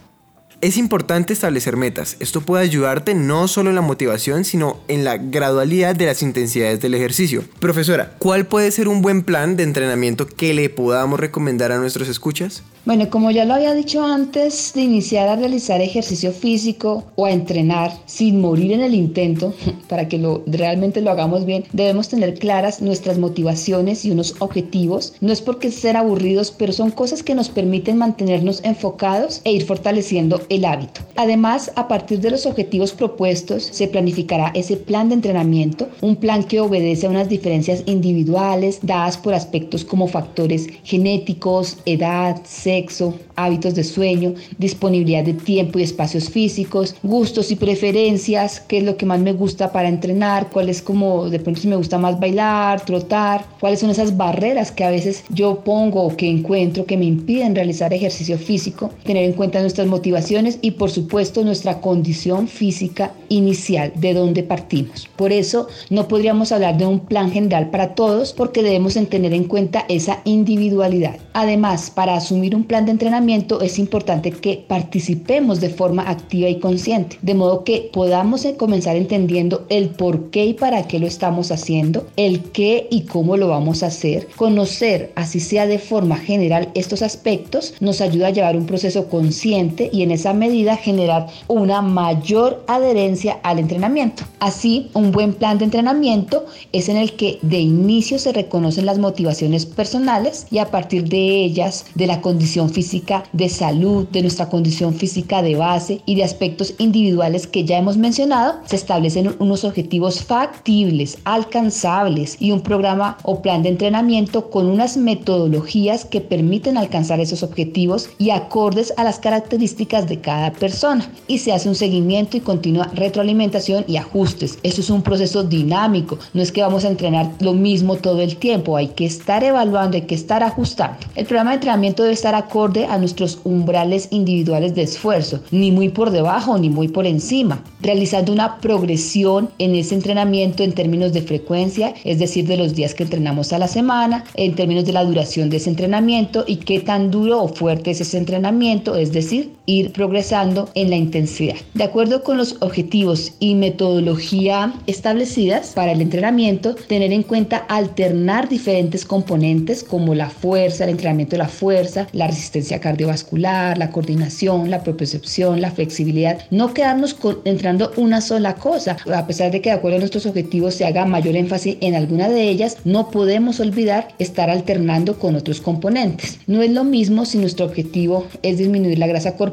Es 0.60 0.76
importante 0.76 1.32
establecer 1.32 1.76
metas. 1.76 2.16
Esto 2.20 2.40
puede 2.40 2.62
ayudarte 2.62 3.14
no 3.14 3.48
solo 3.48 3.70
en 3.70 3.74
la 3.74 3.82
motivación, 3.82 4.44
sino 4.44 4.78
en 4.86 5.02
la 5.02 5.16
gradualidad 5.16 5.96
de 5.96 6.06
las 6.06 6.22
intensidades 6.22 6.80
del 6.80 6.94
ejercicio. 6.94 7.42
Profesora, 7.58 8.14
¿cuál 8.20 8.46
puede 8.46 8.70
ser 8.70 8.86
un 8.86 9.02
buen 9.02 9.24
plan 9.24 9.56
de 9.56 9.64
entrenamiento 9.64 10.28
que 10.28 10.54
le 10.54 10.70
podamos 10.70 11.18
recomendar 11.18 11.72
a 11.72 11.78
nuestros 11.78 12.08
escuchas? 12.08 12.62
Bueno, 12.84 13.10
como 13.10 13.30
ya 13.30 13.44
lo 13.44 13.54
había 13.54 13.74
dicho 13.74 14.04
antes 14.04 14.72
de 14.74 14.82
iniciar 14.82 15.28
a 15.28 15.36
realizar 15.36 15.80
ejercicio 15.80 16.32
físico 16.32 17.04
o 17.14 17.26
a 17.26 17.30
entrenar 17.30 17.92
sin 18.06 18.40
morir 18.40 18.72
en 18.72 18.80
el 18.80 18.96
intento, 18.96 19.54
para 19.88 20.08
que 20.08 20.18
lo, 20.18 20.42
realmente 20.48 21.00
lo 21.00 21.12
hagamos 21.12 21.46
bien, 21.46 21.62
debemos 21.72 22.08
tener 22.08 22.34
claras 22.40 22.82
nuestras 22.82 23.18
motivaciones 23.18 24.04
y 24.04 24.10
unos 24.10 24.34
objetivos. 24.40 25.14
No 25.20 25.32
es 25.32 25.40
porque 25.40 25.70
ser 25.70 25.96
aburridos, 25.96 26.50
pero 26.50 26.72
son 26.72 26.90
cosas 26.90 27.22
que 27.22 27.36
nos 27.36 27.50
permiten 27.50 27.98
mantenernos 27.98 28.64
enfocados 28.64 29.42
e 29.44 29.52
ir 29.52 29.64
fortaleciendo 29.64 30.40
el 30.48 30.64
hábito. 30.64 31.02
Además, 31.14 31.70
a 31.76 31.86
partir 31.86 32.18
de 32.18 32.32
los 32.32 32.46
objetivos 32.46 32.90
propuestos, 32.90 33.62
se 33.62 33.86
planificará 33.86 34.50
ese 34.54 34.76
plan 34.76 35.08
de 35.08 35.14
entrenamiento, 35.14 35.88
un 36.00 36.16
plan 36.16 36.42
que 36.42 36.58
obedece 36.58 37.06
a 37.06 37.10
unas 37.10 37.28
diferencias 37.28 37.84
individuales 37.86 38.80
dadas 38.82 39.18
por 39.18 39.34
aspectos 39.34 39.84
como 39.84 40.08
factores 40.08 40.66
genéticos, 40.82 41.78
edad, 41.86 42.42
sexo, 42.44 42.71
sexo, 42.72 43.14
hábitos 43.36 43.74
de 43.74 43.84
sueño, 43.84 44.34
disponibilidad 44.56 45.24
de 45.24 45.34
tiempo 45.34 45.78
y 45.78 45.82
espacios 45.82 46.30
físicos, 46.30 46.94
gustos 47.02 47.50
y 47.50 47.56
preferencias, 47.56 48.60
qué 48.60 48.78
es 48.78 48.84
lo 48.84 48.96
que 48.96 49.04
más 49.04 49.20
me 49.20 49.32
gusta 49.32 49.72
para 49.72 49.88
entrenar, 49.88 50.48
cuál 50.50 50.70
es 50.70 50.80
como 50.80 51.28
de 51.28 51.38
pronto 51.38 51.60
si 51.60 51.68
me 51.68 51.76
gusta 51.76 51.98
más 51.98 52.18
bailar, 52.18 52.82
trotar, 52.86 53.44
cuáles 53.60 53.80
son 53.80 53.90
esas 53.90 54.16
barreras 54.16 54.72
que 54.72 54.84
a 54.84 54.90
veces 54.90 55.22
yo 55.28 55.60
pongo 55.60 56.02
o 56.02 56.16
que 56.16 56.30
encuentro 56.30 56.86
que 56.86 56.96
me 56.96 57.04
impiden 57.04 57.54
realizar 57.54 57.92
ejercicio 57.92 58.38
físico, 58.38 58.90
tener 59.04 59.24
en 59.24 59.34
cuenta 59.34 59.60
nuestras 59.60 59.86
motivaciones 59.86 60.58
y 60.62 60.70
por 60.72 60.90
supuesto 60.90 61.44
nuestra 61.44 61.78
condición 61.82 62.48
física 62.48 63.12
inicial, 63.28 63.92
de 63.96 64.14
dónde 64.14 64.42
partimos. 64.42 65.10
Por 65.16 65.30
eso 65.30 65.68
no 65.90 66.08
podríamos 66.08 66.52
hablar 66.52 66.78
de 66.78 66.86
un 66.86 67.00
plan 67.00 67.30
general 67.30 67.68
para 67.68 67.94
todos 67.94 68.32
porque 68.32 68.62
debemos 68.62 68.94
tener 68.94 69.34
en 69.34 69.44
cuenta 69.44 69.84
esa 69.88 70.20
individualidad. 70.24 71.16
Además, 71.34 71.90
para 71.90 72.14
asumir 72.14 72.54
un 72.54 72.61
un 72.62 72.68
plan 72.68 72.84
de 72.84 72.92
entrenamiento 72.92 73.60
es 73.60 73.80
importante 73.80 74.30
que 74.30 74.64
participemos 74.68 75.60
de 75.60 75.68
forma 75.68 76.08
activa 76.08 76.48
y 76.48 76.60
consciente, 76.60 77.18
de 77.20 77.34
modo 77.34 77.64
que 77.64 77.90
podamos 77.92 78.44
eh, 78.44 78.54
comenzar 78.56 78.94
entendiendo 78.94 79.66
el 79.68 79.88
por 79.88 80.30
qué 80.30 80.44
y 80.46 80.54
para 80.54 80.86
qué 80.86 81.00
lo 81.00 81.08
estamos 81.08 81.50
haciendo, 81.50 82.06
el 82.16 82.40
qué 82.52 82.86
y 82.88 83.02
cómo 83.02 83.36
lo 83.36 83.48
vamos 83.48 83.82
a 83.82 83.86
hacer. 83.86 84.28
Conocer, 84.36 85.10
así 85.16 85.40
sea 85.40 85.66
de 85.66 85.80
forma 85.80 86.16
general, 86.16 86.68
estos 86.74 87.02
aspectos 87.02 87.74
nos 87.80 88.00
ayuda 88.00 88.28
a 88.28 88.30
llevar 88.30 88.56
un 88.56 88.66
proceso 88.66 89.08
consciente 89.08 89.90
y 89.92 90.02
en 90.02 90.12
esa 90.12 90.32
medida 90.32 90.76
generar 90.76 91.26
una 91.48 91.82
mayor 91.82 92.62
adherencia 92.68 93.40
al 93.42 93.58
entrenamiento. 93.58 94.22
Así, 94.38 94.88
un 94.94 95.10
buen 95.10 95.32
plan 95.32 95.58
de 95.58 95.64
entrenamiento 95.64 96.46
es 96.70 96.88
en 96.88 96.96
el 96.96 97.14
que 97.14 97.40
de 97.42 97.58
inicio 97.58 98.20
se 98.20 98.32
reconocen 98.32 98.86
las 98.86 98.98
motivaciones 98.98 99.66
personales 99.66 100.46
y 100.52 100.58
a 100.58 100.70
partir 100.70 101.08
de 101.08 101.42
ellas, 101.42 101.86
de 101.96 102.06
la 102.06 102.20
condición 102.20 102.51
física 102.52 103.24
de 103.32 103.48
salud, 103.48 104.06
de 104.08 104.22
nuestra 104.22 104.48
condición 104.48 104.94
física 104.94 105.42
de 105.42 105.56
base 105.56 106.00
y 106.06 106.14
de 106.14 106.24
aspectos 106.24 106.74
individuales 106.78 107.46
que 107.46 107.64
ya 107.64 107.78
hemos 107.78 107.96
mencionado, 107.96 108.56
se 108.66 108.76
establecen 108.76 109.34
unos 109.38 109.64
objetivos 109.64 110.22
factibles, 110.22 111.18
alcanzables 111.24 112.36
y 112.40 112.52
un 112.52 112.60
programa 112.60 113.16
o 113.22 113.40
plan 113.40 113.62
de 113.62 113.70
entrenamiento 113.70 114.50
con 114.50 114.66
unas 114.66 114.96
metodologías 114.96 116.04
que 116.04 116.20
permiten 116.20 116.76
alcanzar 116.76 117.20
esos 117.20 117.42
objetivos 117.42 118.10
y 118.18 118.30
acordes 118.30 118.92
a 118.96 119.04
las 119.04 119.18
características 119.18 120.08
de 120.08 120.20
cada 120.20 120.52
persona. 120.52 121.10
Y 121.26 121.38
se 121.38 121.52
hace 121.52 121.68
un 121.68 121.74
seguimiento 121.74 122.36
y 122.36 122.40
continua 122.40 122.90
retroalimentación 122.94 123.84
y 123.88 123.96
ajustes. 123.96 124.58
Esto 124.62 124.80
es 124.80 124.90
un 124.90 125.02
proceso 125.02 125.42
dinámico, 125.42 126.18
no 126.34 126.42
es 126.42 126.52
que 126.52 126.62
vamos 126.62 126.84
a 126.84 126.88
entrenar 126.88 127.30
lo 127.40 127.54
mismo 127.54 127.96
todo 127.96 128.20
el 128.20 128.36
tiempo, 128.36 128.76
hay 128.76 128.88
que 128.88 129.06
estar 129.06 129.42
evaluando, 129.42 129.96
hay 129.96 130.02
que 130.02 130.14
estar 130.14 130.42
ajustando. 130.42 130.98
El 131.14 131.26
programa 131.26 131.50
de 131.50 131.56
entrenamiento 131.56 132.02
debe 132.02 132.14
estar 132.14 132.34
acorde 132.42 132.86
a 132.86 132.98
nuestros 132.98 133.40
umbrales 133.44 134.08
individuales 134.10 134.74
de 134.74 134.82
esfuerzo, 134.82 135.40
ni 135.50 135.70
muy 135.70 135.88
por 135.88 136.10
debajo 136.10 136.58
ni 136.58 136.70
muy 136.70 136.88
por 136.88 137.06
encima, 137.06 137.62
realizando 137.80 138.32
una 138.32 138.58
progresión 138.58 139.50
en 139.58 139.74
ese 139.74 139.94
entrenamiento 139.94 140.62
en 140.62 140.72
términos 140.72 141.12
de 141.12 141.22
frecuencia, 141.22 141.94
es 142.04 142.18
decir, 142.18 142.46
de 142.46 142.56
los 142.56 142.74
días 142.74 142.94
que 142.94 143.04
entrenamos 143.04 143.52
a 143.52 143.58
la 143.58 143.68
semana, 143.68 144.24
en 144.34 144.54
términos 144.54 144.84
de 144.84 144.92
la 144.92 145.04
duración 145.04 145.50
de 145.50 145.56
ese 145.58 145.70
entrenamiento 145.70 146.44
y 146.46 146.56
qué 146.56 146.80
tan 146.80 147.10
duro 147.10 147.42
o 147.42 147.48
fuerte 147.48 147.90
es 147.90 148.00
ese 148.00 148.18
entrenamiento, 148.18 148.96
es 148.96 149.12
decir, 149.12 149.52
ir 149.66 149.92
progresando 149.92 150.68
en 150.74 150.90
la 150.90 150.96
intensidad. 150.96 151.54
De 151.74 151.84
acuerdo 151.84 152.22
con 152.22 152.36
los 152.36 152.56
objetivos 152.60 153.34
y 153.38 153.54
metodología 153.54 154.74
establecidas 154.86 155.72
para 155.74 155.92
el 155.92 156.00
entrenamiento, 156.00 156.74
tener 156.74 157.12
en 157.12 157.22
cuenta 157.22 157.58
alternar 157.68 158.48
diferentes 158.48 159.04
componentes 159.04 159.84
como 159.84 160.14
la 160.14 160.30
fuerza, 160.30 160.84
el 160.84 160.90
entrenamiento 160.90 161.32
de 161.32 161.38
la 161.38 161.48
fuerza, 161.48 162.08
la 162.12 162.26
resistencia 162.26 162.80
cardiovascular, 162.80 163.78
la 163.78 163.90
coordinación, 163.90 164.70
la 164.70 164.82
propiocepción, 164.82 165.60
la 165.60 165.70
flexibilidad. 165.70 166.40
No 166.50 166.74
quedarnos 166.74 167.14
con, 167.14 167.38
entrenando 167.44 167.92
una 167.96 168.20
sola 168.20 168.56
cosa. 168.56 168.96
A 169.14 169.26
pesar 169.26 169.50
de 169.50 169.60
que 169.60 169.70
de 169.70 169.76
acuerdo 169.76 169.96
a 169.96 170.00
nuestros 170.00 170.26
objetivos 170.26 170.74
se 170.74 170.84
haga 170.84 171.04
mayor 171.04 171.36
énfasis 171.36 171.76
en 171.80 171.94
alguna 171.94 172.28
de 172.28 172.48
ellas, 172.48 172.78
no 172.84 173.10
podemos 173.10 173.60
olvidar 173.60 174.08
estar 174.18 174.50
alternando 174.50 175.18
con 175.18 175.36
otros 175.36 175.60
componentes. 175.60 176.38
No 176.46 176.62
es 176.62 176.70
lo 176.70 176.84
mismo 176.84 177.24
si 177.24 177.38
nuestro 177.38 177.66
objetivo 177.66 178.26
es 178.42 178.58
disminuir 178.58 178.98
la 178.98 179.06
grasa 179.06 179.36
corporal 179.36 179.51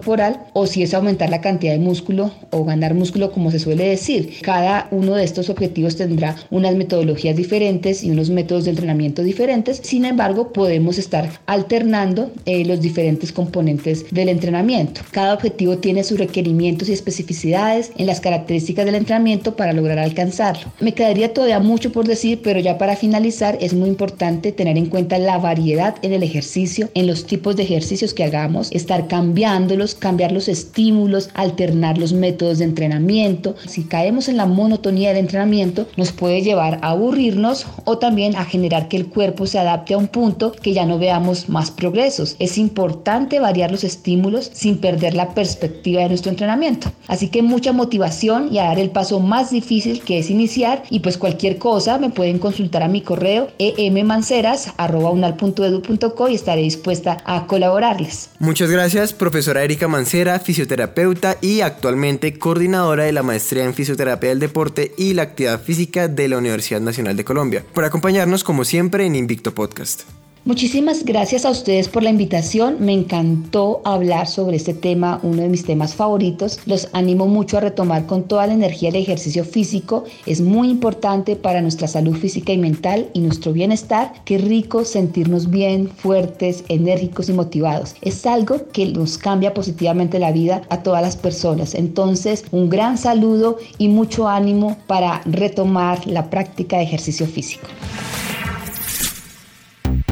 o 0.54 0.66
si 0.66 0.84
es 0.84 0.94
aumentar 0.94 1.30
la 1.30 1.42
cantidad 1.42 1.74
de 1.74 1.80
músculo 1.80 2.32
o 2.52 2.64
ganar 2.64 2.94
músculo 2.94 3.32
como 3.32 3.52
se 3.52 3.60
suele 3.60 3.88
decir. 3.88 4.34
Cada 4.42 4.88
uno 4.92 5.16
de 5.16 5.24
estos 5.24 5.50
objetivos 5.50 5.96
tendrá 5.96 6.36
unas 6.52 6.76
metodologías 6.76 7.36
diferentes 7.36 8.04
y 8.04 8.12
unos 8.12 8.30
métodos 8.30 8.66
de 8.66 8.72
entrenamiento 8.72 9.24
diferentes. 9.24 9.82
Sin 9.84 10.06
embargo, 10.06 10.52
podemos 10.54 10.98
estar 10.98 11.30
alternando 11.46 12.32
eh, 12.46 12.66
los 12.66 12.82
diferentes 12.82 13.32
componentes 13.32 14.06
del 14.12 14.30
entrenamiento. 14.30 15.02
Cada 15.12 15.34
objetivo 15.34 15.78
tiene 15.78 16.04
sus 16.04 16.20
requerimientos 16.20 16.90
y 16.90 16.94
especificidades 16.94 17.92
en 17.98 18.08
las 18.08 18.20
características 18.20 18.86
del 18.86 18.96
entrenamiento 18.96 19.56
para 19.56 19.74
lograr 19.74 20.00
alcanzarlo. 20.00 20.72
Me 20.80 20.94
quedaría 20.94 21.34
todavía 21.34 21.60
mucho 21.60 21.92
por 21.92 22.08
decir, 22.08 22.42
pero 22.44 22.60
ya 22.60 22.78
para 22.78 22.96
finalizar 22.96 23.58
es 23.62 23.74
muy 23.74 23.90
importante 23.90 24.52
tener 24.52 24.78
en 24.78 24.88
cuenta 24.88 25.18
la 25.18 25.38
variedad 25.38 25.96
en 26.02 26.14
el 26.14 26.24
ejercicio, 26.24 26.90
en 26.94 27.08
los 27.08 27.26
tipos 27.26 27.56
de 27.56 27.64
ejercicios 27.64 28.14
que 28.14 28.24
hagamos, 28.24 28.72
estar 28.72 29.08
cambiándolos, 29.08 29.89
cambiar 29.96 30.32
los 30.32 30.48
estímulos, 30.48 31.30
alternar 31.34 31.98
los 31.98 32.14
métodos 32.14 32.60
de 32.60 32.66
entrenamiento. 32.66 33.56
Si 33.68 33.84
caemos 33.84 34.28
en 34.28 34.38
la 34.38 34.46
monotonía 34.46 35.10
del 35.10 35.18
entrenamiento, 35.18 35.88
nos 35.98 36.12
puede 36.12 36.42
llevar 36.42 36.80
a 36.82 36.92
aburrirnos 36.92 37.66
o 37.86 37.98
también 37.98 38.36
a 38.36 38.46
generar 38.46 38.88
que 38.88 38.98
el 38.98 39.08
cuerpo 39.08 39.46
se 39.46 39.60
adapte 39.60 39.94
a 39.94 39.98
un 39.98 40.08
punto 40.08 40.52
que 40.52 40.74
ya 40.74 40.86
no 40.86 41.00
veamos 41.00 41.50
más 41.50 41.72
progresos. 41.72 42.36
Es 42.40 42.58
importante 42.58 43.40
variar 43.40 43.72
los 43.72 43.84
estímulos 43.84 44.50
sin 44.54 44.78
perder 44.78 45.14
la 45.14 45.34
perspectiva 45.34 46.02
de 46.02 46.10
nuestro 46.10 46.32
entrenamiento. 46.32 46.92
Así 47.08 47.30
que 47.30 47.42
mucha 47.42 47.74
motivación 47.74 48.54
y 48.54 48.60
a 48.60 48.66
dar 48.66 48.80
el 48.80 48.92
paso 48.92 49.20
más 49.20 49.52
difícil 49.52 50.02
que 50.02 50.20
es 50.20 50.30
iniciar 50.30 50.84
y 50.90 51.00
pues 51.00 51.18
cualquier 51.18 51.58
cosa 51.58 51.98
me 51.98 52.10
pueden 52.10 52.40
consultar 52.40 52.84
a 52.84 52.88
mi 52.88 53.02
correo 53.02 53.48
emmanceras.unal.edu.co 53.58 56.30
y 56.30 56.36
estaré 56.36 56.62
dispuesta 56.62 57.18
a 57.26 57.48
colaborarles. 57.48 58.30
Muchas 58.40 58.70
gracias, 58.70 59.14
profesora 59.14 59.64
Erika 59.64 59.79
Mancera, 59.88 60.40
fisioterapeuta 60.40 61.38
y 61.42 61.62
actualmente 61.62 62.38
coordinadora 62.38 63.06
de 63.06 63.12
la 63.12 63.24
maestría 63.24 63.64
en 63.64 63.74
fisioterapia 63.74 64.30
del 64.30 64.40
deporte 64.40 64.94
y 64.98 65.14
la 65.14 65.24
actividad 65.24 65.62
física 65.62 66.08
de 66.08 66.28
la 66.28 66.38
Universidad 66.38 66.82
Nacional 66.82 67.16
de 67.16 67.26
Colombia, 67.26 67.64
por 67.74 67.86
acompañarnos 67.86 68.44
como 68.44 68.66
siempre 68.66 69.06
en 69.06 69.16
Invicto 69.16 69.54
Podcast. 69.54 70.04
Muchísimas 70.46 71.04
gracias 71.04 71.44
a 71.44 71.50
ustedes 71.50 71.90
por 71.90 72.02
la 72.02 72.10
invitación. 72.10 72.78
Me 72.80 72.94
encantó 72.94 73.82
hablar 73.84 74.26
sobre 74.26 74.56
este 74.56 74.74
tema, 74.74 75.20
uno 75.22 75.42
de 75.42 75.50
mis 75.50 75.66
temas 75.66 75.94
favoritos. 75.94 76.62
Los 76.66 76.88
animo 76.94 77.28
mucho 77.28 77.58
a 77.58 77.60
retomar 77.60 78.06
con 78.06 78.24
toda 78.24 78.48
la 78.48 78.54
energía 78.54 78.88
el 78.88 78.96
ejercicio 78.96 79.44
físico. 79.44 80.06
Es 80.26 80.40
muy 80.40 80.70
importante 80.70 81.36
para 81.36 81.62
nuestra 81.62 81.90
salud 81.90 82.16
física 82.16 82.54
y 82.54 82.58
mental 82.58 83.10
y 83.14 83.20
nuestro 83.20 83.52
bienestar. 83.52 84.14
Qué 84.24 84.38
rico 84.38 84.86
sentirnos 84.86 85.50
bien, 85.50 85.90
fuertes, 85.90 86.64
enérgicos 86.70 87.28
y 87.28 87.34
motivados. 87.34 87.96
Es 88.02 88.26
algo 88.26 88.70
que 88.72 88.86
nos 88.86 89.18
cambia 89.18 89.54
positivamente 89.54 90.20
la 90.20 90.32
vida 90.32 90.62
a 90.70 90.84
todas 90.84 91.02
las 91.02 91.18
personas. 91.18 91.76
Entonces, 91.76 92.46
un 92.52 92.70
gran 92.70 92.98
saludo 92.98 93.58
y 93.78 93.90
mucho 93.90 94.30
ánimo 94.30 94.78
para 94.88 95.22
retomar 95.26 96.08
la 96.08 96.30
práctica 96.30 96.78
de 96.78 96.84
ejercicio 96.84 97.28
físico. 97.28 97.68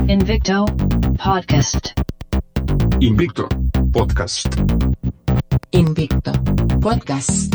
Invicto 0.09 0.63
Podcast. 1.21 1.89
Invicto 3.01 3.49
Podcast. 3.91 4.47
Invicto 5.71 6.31
Podcast. 6.79 7.53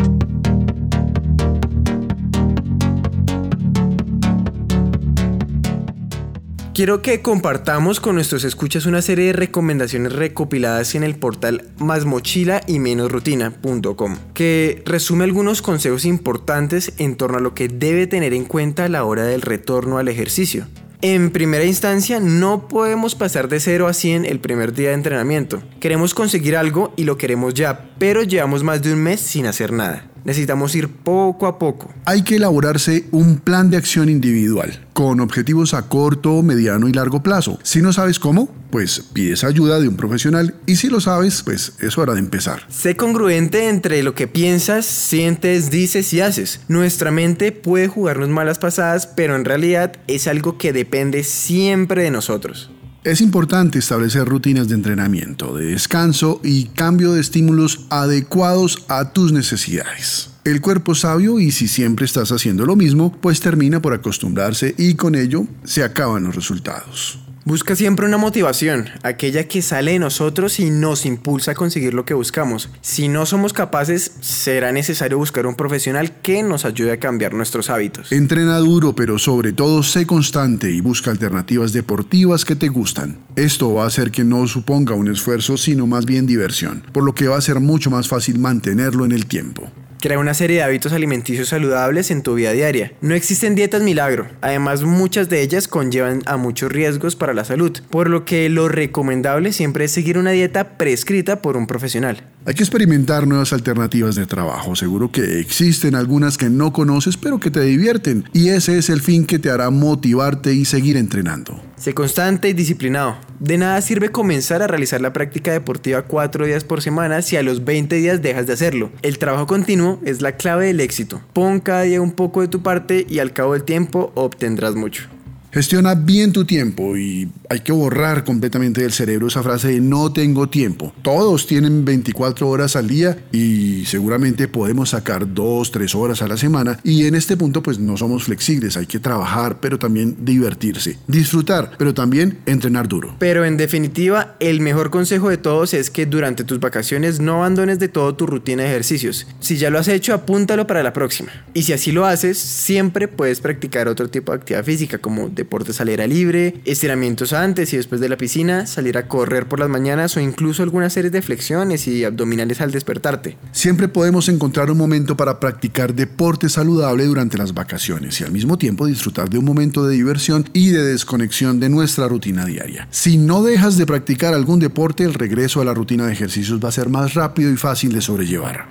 Quiero 6.74 7.00
que 7.00 7.22
compartamos 7.22 8.00
con 8.00 8.16
nuestros 8.16 8.44
escuchas 8.44 8.84
una 8.84 9.00
serie 9.00 9.28
de 9.28 9.32
recomendaciones 9.32 10.12
recopiladas 10.12 10.94
en 10.94 11.04
el 11.04 11.14
portal 11.14 11.70
másmochila 11.78 12.60
y 12.66 12.80
menosrutina.com, 12.80 14.16
que 14.34 14.82
resume 14.84 15.24
algunos 15.24 15.62
consejos 15.62 16.04
importantes 16.04 16.92
en 16.98 17.16
torno 17.16 17.38
a 17.38 17.40
lo 17.40 17.54
que 17.54 17.68
debe 17.68 18.06
tener 18.06 18.34
en 18.34 18.44
cuenta 18.44 18.84
a 18.84 18.88
la 18.90 19.04
hora 19.04 19.22
del 19.24 19.40
retorno 19.40 19.96
al 19.96 20.08
ejercicio. 20.08 20.66
En 21.04 21.32
primera 21.32 21.64
instancia, 21.64 22.20
no 22.20 22.68
podemos 22.68 23.16
pasar 23.16 23.48
de 23.48 23.58
0 23.58 23.88
a 23.88 23.92
100 23.92 24.24
el 24.24 24.38
primer 24.38 24.72
día 24.72 24.90
de 24.90 24.94
entrenamiento. 24.94 25.60
Queremos 25.80 26.14
conseguir 26.14 26.56
algo 26.56 26.94
y 26.96 27.02
lo 27.02 27.18
queremos 27.18 27.54
ya, 27.54 27.90
pero 27.98 28.22
llevamos 28.22 28.62
más 28.62 28.82
de 28.82 28.92
un 28.92 29.00
mes 29.00 29.18
sin 29.18 29.46
hacer 29.46 29.72
nada. 29.72 30.08
Necesitamos 30.24 30.76
ir 30.76 30.88
poco 30.88 31.48
a 31.48 31.58
poco. 31.58 31.92
Hay 32.04 32.22
que 32.22 32.36
elaborarse 32.36 33.08
un 33.10 33.38
plan 33.38 33.68
de 33.68 33.78
acción 33.78 34.08
individual, 34.08 34.86
con 34.92 35.18
objetivos 35.18 35.74
a 35.74 35.88
corto, 35.88 36.40
mediano 36.44 36.86
y 36.86 36.92
largo 36.92 37.20
plazo. 37.20 37.58
Si 37.64 37.82
no 37.82 37.92
sabes 37.92 38.20
cómo, 38.20 38.48
pues 38.72 39.00
pides 39.12 39.44
ayuda 39.44 39.78
de 39.78 39.87
un 39.87 39.96
profesional 39.96 40.54
y 40.66 40.76
si 40.76 40.88
lo 40.88 40.98
sabes, 40.98 41.42
pues 41.42 41.74
es 41.80 41.98
hora 41.98 42.14
de 42.14 42.20
empezar. 42.20 42.64
Sé 42.70 42.96
congruente 42.96 43.68
entre 43.68 44.02
lo 44.02 44.14
que 44.14 44.26
piensas, 44.26 44.87
sientes, 44.87 45.70
dices 45.70 46.11
y 46.14 46.22
haces. 46.22 46.61
Nuestra 46.68 47.11
mente 47.11 47.52
puede 47.52 47.87
jugarnos 47.87 48.30
malas 48.30 48.58
pasadas, 48.58 49.06
pero 49.06 49.37
en 49.37 49.44
realidad 49.44 49.92
es 50.06 50.26
algo 50.26 50.56
que 50.56 50.72
depende 50.72 51.22
siempre 51.22 52.04
de 52.04 52.11
nosotros. 52.11 52.70
Es 53.04 53.20
importante 53.20 53.78
establecer 53.78 54.24
rutinas 54.24 54.68
de 54.68 54.76
entrenamiento, 54.76 55.54
de 55.54 55.66
descanso 55.66 56.40
y 56.42 56.66
cambio 56.66 57.12
de 57.12 57.20
estímulos 57.20 57.87
adecuados 57.90 58.85
a 58.88 59.12
tus 59.12 59.32
necesidades. 59.32 60.30
El 60.44 60.61
cuerpo 60.61 60.94
sabio 60.94 61.38
y 61.40 61.50
si 61.50 61.68
siempre 61.68 62.06
estás 62.06 62.32
haciendo 62.32 62.64
lo 62.64 62.74
mismo, 62.74 63.12
pues 63.20 63.40
termina 63.40 63.82
por 63.82 63.92
acostumbrarse 63.92 64.74
y 64.78 64.94
con 64.94 65.14
ello 65.14 65.46
se 65.64 65.85
acaban 65.85 66.24
los 66.24 66.35
resultados. 66.35 67.18
Busca 67.44 67.74
siempre 67.74 68.07
una 68.07 68.18
motivación, 68.18 68.88
aquella 69.02 69.48
que 69.48 69.62
sale 69.62 69.92
de 69.92 69.98
nosotros 69.98 70.61
y 70.61 70.70
nos 70.70 71.05
impulsa 71.05 71.50
a 71.50 71.55
conseguir 71.57 71.92
lo 71.92 72.05
que 72.05 72.14
buscamos. 72.14 72.70
Si 72.83 73.09
no 73.09 73.26
somos 73.26 73.52
capaces, 73.52 74.12
será 74.20 74.70
necesario 74.70 75.18
buscar 75.18 75.48
un 75.48 75.57
profesional 75.57 76.20
que 76.22 76.44
nos 76.44 76.64
ayude 76.64 76.92
a 76.92 77.00
cambiar 77.00 77.35
nuestros 77.35 77.68
hábitos. 77.68 78.12
Entrena 78.12 78.59
duro, 78.59 78.94
pero 78.94 79.18
sobre 79.18 79.52
todo 79.52 79.83
sé 79.83 80.07
constante 80.07 80.70
y 80.70 80.81
busca 80.81 81.11
alternativas 81.11 81.72
deportivas 81.72 82.44
que 82.44 82.55
te 82.55 82.68
gustan. 82.68 83.18
Esto 83.35 83.74
va 83.74 83.85
a 83.85 83.88
hacer 83.88 84.12
que 84.12 84.22
no 84.22 84.46
suponga 84.46 84.94
un 84.94 85.11
esfuerzo, 85.11 85.57
sino 85.57 85.88
más 85.88 86.07
bien 86.07 86.26
diversión, 86.26 86.85
por 86.92 87.02
lo 87.02 87.12
que 87.12 87.26
va 87.26 87.38
a 87.38 87.40
ser 87.40 87.59
mucho 87.59 87.90
más 87.90 88.07
fácil 88.07 88.38
mantenerlo 88.38 89.05
en 89.05 89.11
el 89.11 89.26
tiempo. 89.26 89.68
Crea 90.02 90.18
una 90.18 90.34
serie 90.34 90.56
de 90.56 90.62
hábitos 90.64 90.92
alimenticios 90.92 91.50
saludables 91.50 92.10
en 92.10 92.22
tu 92.22 92.34
vida 92.34 92.50
diaria. 92.50 92.92
No 93.02 93.14
existen 93.14 93.54
dietas 93.54 93.82
milagro, 93.82 94.26
además 94.40 94.82
muchas 94.82 95.28
de 95.28 95.42
ellas 95.42 95.68
conllevan 95.68 96.22
a 96.26 96.36
muchos 96.36 96.72
riesgos 96.72 97.14
para 97.14 97.34
la 97.34 97.44
salud, 97.44 97.70
por 97.88 98.10
lo 98.10 98.24
que 98.24 98.48
lo 98.48 98.68
recomendable 98.68 99.52
siempre 99.52 99.84
es 99.84 99.92
seguir 99.92 100.18
una 100.18 100.32
dieta 100.32 100.76
prescrita 100.76 101.40
por 101.40 101.56
un 101.56 101.68
profesional. 101.68 102.24
Hay 102.46 102.54
que 102.54 102.64
experimentar 102.64 103.28
nuevas 103.28 103.52
alternativas 103.52 104.16
de 104.16 104.26
trabajo. 104.26 104.74
Seguro 104.74 105.12
que 105.12 105.38
existen 105.38 105.94
algunas 105.94 106.36
que 106.36 106.50
no 106.50 106.72
conoces 106.72 107.16
pero 107.16 107.38
que 107.38 107.52
te 107.52 107.60
divierten 107.60 108.24
y 108.32 108.48
ese 108.48 108.78
es 108.78 108.90
el 108.90 109.02
fin 109.02 109.24
que 109.24 109.38
te 109.38 109.50
hará 109.50 109.70
motivarte 109.70 110.52
y 110.52 110.64
seguir 110.64 110.96
entrenando. 110.96 111.62
Sé 111.82 111.94
constante 111.94 112.48
y 112.48 112.52
disciplinado. 112.52 113.16
De 113.40 113.58
nada 113.58 113.80
sirve 113.80 114.10
comenzar 114.10 114.62
a 114.62 114.68
realizar 114.68 115.00
la 115.00 115.12
práctica 115.12 115.50
deportiva 115.50 116.02
cuatro 116.02 116.46
días 116.46 116.62
por 116.62 116.80
semana 116.80 117.22
si 117.22 117.36
a 117.36 117.42
los 117.42 117.64
20 117.64 117.96
días 117.96 118.22
dejas 118.22 118.46
de 118.46 118.52
hacerlo. 118.52 118.92
El 119.02 119.18
trabajo 119.18 119.48
continuo 119.48 119.98
es 120.04 120.22
la 120.22 120.36
clave 120.36 120.66
del 120.66 120.78
éxito. 120.78 121.20
Pon 121.32 121.58
cada 121.58 121.82
día 121.82 122.00
un 122.00 122.12
poco 122.12 122.40
de 122.40 122.46
tu 122.46 122.62
parte 122.62 123.04
y 123.10 123.18
al 123.18 123.32
cabo 123.32 123.54
del 123.54 123.64
tiempo 123.64 124.12
obtendrás 124.14 124.76
mucho. 124.76 125.08
Gestiona 125.50 125.96
bien 125.96 126.32
tu 126.32 126.44
tiempo 126.44 126.96
y 126.96 127.28
hay 127.52 127.60
que 127.60 127.72
borrar 127.72 128.24
completamente 128.24 128.80
del 128.80 128.92
cerebro 128.92 129.26
esa 129.26 129.42
frase 129.42 129.68
de 129.68 129.80
no 129.82 130.10
tengo 130.10 130.48
tiempo. 130.48 130.94
Todos 131.02 131.46
tienen 131.46 131.84
24 131.84 132.48
horas 132.48 132.76
al 132.76 132.88
día 132.88 133.26
y 133.30 133.84
seguramente 133.84 134.48
podemos 134.48 134.90
sacar 134.90 135.34
2, 135.34 135.70
3 135.70 135.94
horas 135.94 136.22
a 136.22 136.28
la 136.28 136.38
semana 136.38 136.80
y 136.82 137.04
en 137.04 137.14
este 137.14 137.36
punto 137.36 137.62
pues 137.62 137.78
no 137.78 137.98
somos 137.98 138.24
flexibles, 138.24 138.78
hay 138.78 138.86
que 138.86 138.98
trabajar 138.98 139.60
pero 139.60 139.78
también 139.78 140.16
divertirse, 140.24 140.96
disfrutar 141.06 141.72
pero 141.76 141.92
también 141.92 142.38
entrenar 142.46 142.88
duro. 142.88 143.16
Pero 143.18 143.44
en 143.44 143.58
definitiva, 143.58 144.34
el 144.40 144.60
mejor 144.60 144.88
consejo 144.88 145.28
de 145.28 145.36
todos 145.36 145.74
es 145.74 145.90
que 145.90 146.06
durante 146.06 146.44
tus 146.44 146.58
vacaciones 146.58 147.20
no 147.20 147.36
abandones 147.36 147.78
de 147.78 147.88
todo 147.88 148.14
tu 148.14 148.26
rutina 148.26 148.62
de 148.62 148.70
ejercicios. 148.70 149.26
Si 149.40 149.58
ya 149.58 149.68
lo 149.68 149.78
has 149.78 149.88
hecho, 149.88 150.14
apúntalo 150.14 150.66
para 150.66 150.82
la 150.82 150.94
próxima. 150.94 151.30
Y 151.52 151.64
si 151.64 151.74
así 151.74 151.92
lo 151.92 152.06
haces, 152.06 152.38
siempre 152.38 153.08
puedes 153.08 153.42
practicar 153.42 153.88
otro 153.88 154.08
tipo 154.08 154.32
de 154.32 154.38
actividad 154.38 154.64
física 154.64 154.96
como 154.96 155.28
deportes 155.28 155.82
al 155.82 155.88
aire 155.88 156.08
libre, 156.08 156.54
estiramientos 156.64 157.34
antes 157.42 157.72
y 157.72 157.76
después 157.76 158.00
de 158.00 158.09
la 158.09 158.16
piscina, 158.16 158.66
salir 158.66 158.96
a 158.96 159.09
correr 159.09 159.46
por 159.46 159.61
las 159.61 159.68
mañanas 159.68 160.16
o 160.16 160.20
incluso 160.20 160.62
algunas 160.62 160.92
series 160.92 161.12
de 161.12 161.22
flexiones 161.22 161.87
y 161.87 162.05
abdominales 162.05 162.61
al 162.61 162.70
despertarte. 162.70 163.37
Siempre 163.52 163.88
podemos 163.88 164.28
encontrar 164.28 164.70
un 164.70 164.78
momento 164.78 165.16
para 165.16 165.40
practicar 165.40 165.94
deporte 165.94 166.48
saludable 166.48 167.05
durante 167.05 167.38
las 167.38 167.55
vacaciones 167.55 168.20
y 168.20 168.24
al 168.24 168.33
mismo 168.33 168.59
tiempo 168.59 168.87
disfrutar 168.87 169.28
de 169.28 169.38
un 169.38 169.44
momento 169.44 169.85
de 169.87 169.94
diversión 169.94 170.48
y 170.52 170.70
de 170.70 170.85
desconexión 170.85 171.61
de 171.61 171.68
nuestra 171.68 172.09
rutina 172.09 172.44
diaria. 172.44 172.88
Si 172.90 173.18
no 173.18 173.42
dejas 173.42 173.76
de 173.76 173.87
practicar 173.87 174.35
algún 174.35 174.61
deporte, 174.61 175.05
el 175.05 175.14
regreso 175.14 175.61
a 175.61 175.64
la 175.64 175.74
rutina 175.74 176.07
de 176.07 176.12
ejercicios 176.12 176.62
va 176.62 176.68
a 176.68 176.72
ser 176.72 176.88
más 176.88 177.14
rápido 177.14 177.50
y 177.50 177.57
fácil 177.57 177.92
de 177.92 178.00
sobrellevar. 178.00 178.66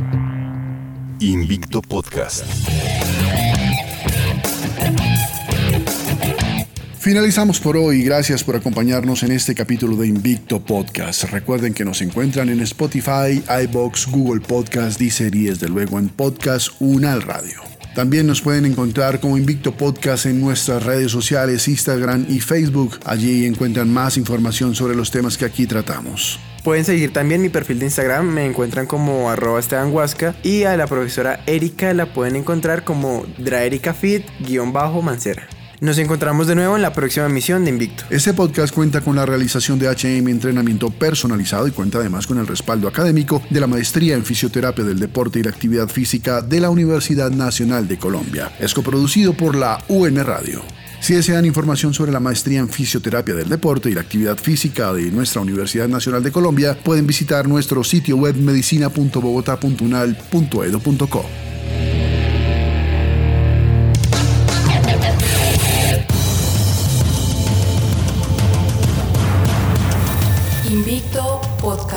Invicto 1.20 1.82
Podcast. 1.82 2.46
Finalizamos 7.02 7.60
por 7.60 7.76
hoy. 7.78 8.04
Gracias 8.04 8.44
por 8.44 8.56
acompañarnos 8.56 9.24
en 9.24 9.32
este 9.32 9.56
capítulo 9.56 9.96
de 9.96 10.06
Invicto 10.06 10.64
Podcast. 10.64 11.24
Recuerden 11.32 11.74
que 11.74 11.84
nos 11.84 12.00
encuentran 12.04 12.50
en 12.50 12.60
Spotify, 12.60 13.42
iBox, 13.64 14.06
Google 14.06 14.40
Podcast, 14.40 15.00
Deezer 15.00 15.34
y 15.34 15.46
desde 15.46 15.68
luego 15.68 15.98
en 15.98 16.10
Podcast 16.10 16.70
Unal 16.80 17.24
Radio. 17.24 17.60
También 17.96 18.28
nos 18.28 18.42
pueden 18.42 18.68
encontrar 18.68 19.20
como 19.20 19.36
Invicto 19.36 19.76
Podcast 19.76 20.28
en 20.28 20.40
nuestras 20.40 20.84
redes 20.84 21.12
sociales, 21.12 21.68
Instagram 21.68 22.28
y 22.30 22.40
Facebook. 22.40 23.00
Allí 23.04 23.48
encuentran 23.48 23.92
más 23.92 24.16
información 24.16 24.76
sobre 24.76 24.96
los 24.96 25.10
temas 25.10 25.40
que 25.40 25.46
aquí 25.46 25.66
tratamos. 25.66 26.40
Pueden 26.64 26.86
seguir 26.86 27.12
también 27.12 27.42
mi 27.42 27.50
perfil 27.50 27.80
de 27.80 27.86
Instagram, 27.86 28.28
me 28.28 28.46
encuentran 28.46 28.86
como 28.86 29.32
arroba 29.32 29.60
Esteban 29.60 29.92
y 30.44 30.66
a 30.66 30.78
la 30.78 30.86
profesora 30.86 31.40
Erika 31.48 31.96
la 31.96 32.14
pueden 32.14 32.36
encontrar 32.36 32.84
como 32.84 33.26
draericafit-mancera. 33.40 35.48
Nos 35.82 35.98
encontramos 35.98 36.46
de 36.46 36.54
nuevo 36.54 36.76
en 36.76 36.84
la 36.84 36.94
próxima 36.94 37.26
emisión 37.26 37.64
de 37.64 37.72
Invicto. 37.72 38.04
Este 38.12 38.36
podcast 38.36 38.72
cuenta 38.72 39.02
con 39.02 39.16
la 39.16 39.26
realización 39.26 39.80
de 39.80 39.88
HM 39.88 40.28
Entrenamiento 40.28 40.92
Personalizado 40.92 41.68
y 41.68 41.72
cuenta 41.72 41.98
además 41.98 42.28
con 42.28 42.38
el 42.38 42.46
respaldo 42.46 42.88
académico 42.88 43.42
de 43.50 43.60
la 43.60 43.66
Maestría 43.66 44.14
en 44.14 44.24
Fisioterapia 44.24 44.86
del 44.86 45.00
Deporte 45.00 45.40
y 45.40 45.44
la 45.44 45.50
Actividad 45.50 45.88
Física 45.88 46.44
de 46.44 46.60
la 46.60 46.70
Universidad 46.70 47.32
Nacional 47.32 47.88
de 47.88 47.98
Colombia. 47.98 48.52
Es 48.60 48.76
coproducido 48.76 49.34
por 49.34 49.56
la 49.56 49.84
UN 49.88 50.24
Radio. 50.24 50.62
Si 51.00 51.16
desean 51.16 51.48
información 51.48 51.96
sobre 51.96 52.12
la 52.12 52.20
maestría 52.20 52.60
en 52.60 52.70
fisioterapia 52.70 53.34
del 53.34 53.50
deporte 53.50 53.90
y 53.90 53.96
la 53.96 54.02
actividad 54.02 54.38
física 54.38 54.94
de 54.94 55.10
nuestra 55.10 55.42
Universidad 55.42 55.88
Nacional 55.88 56.22
de 56.22 56.32
Colombia, 56.32 56.78
pueden 56.78 57.08
visitar 57.08 57.48
nuestro 57.48 57.84
sitio 57.84 58.18
web 58.18 58.36
medicina.bogotá.unal.edu.co. 58.36 61.26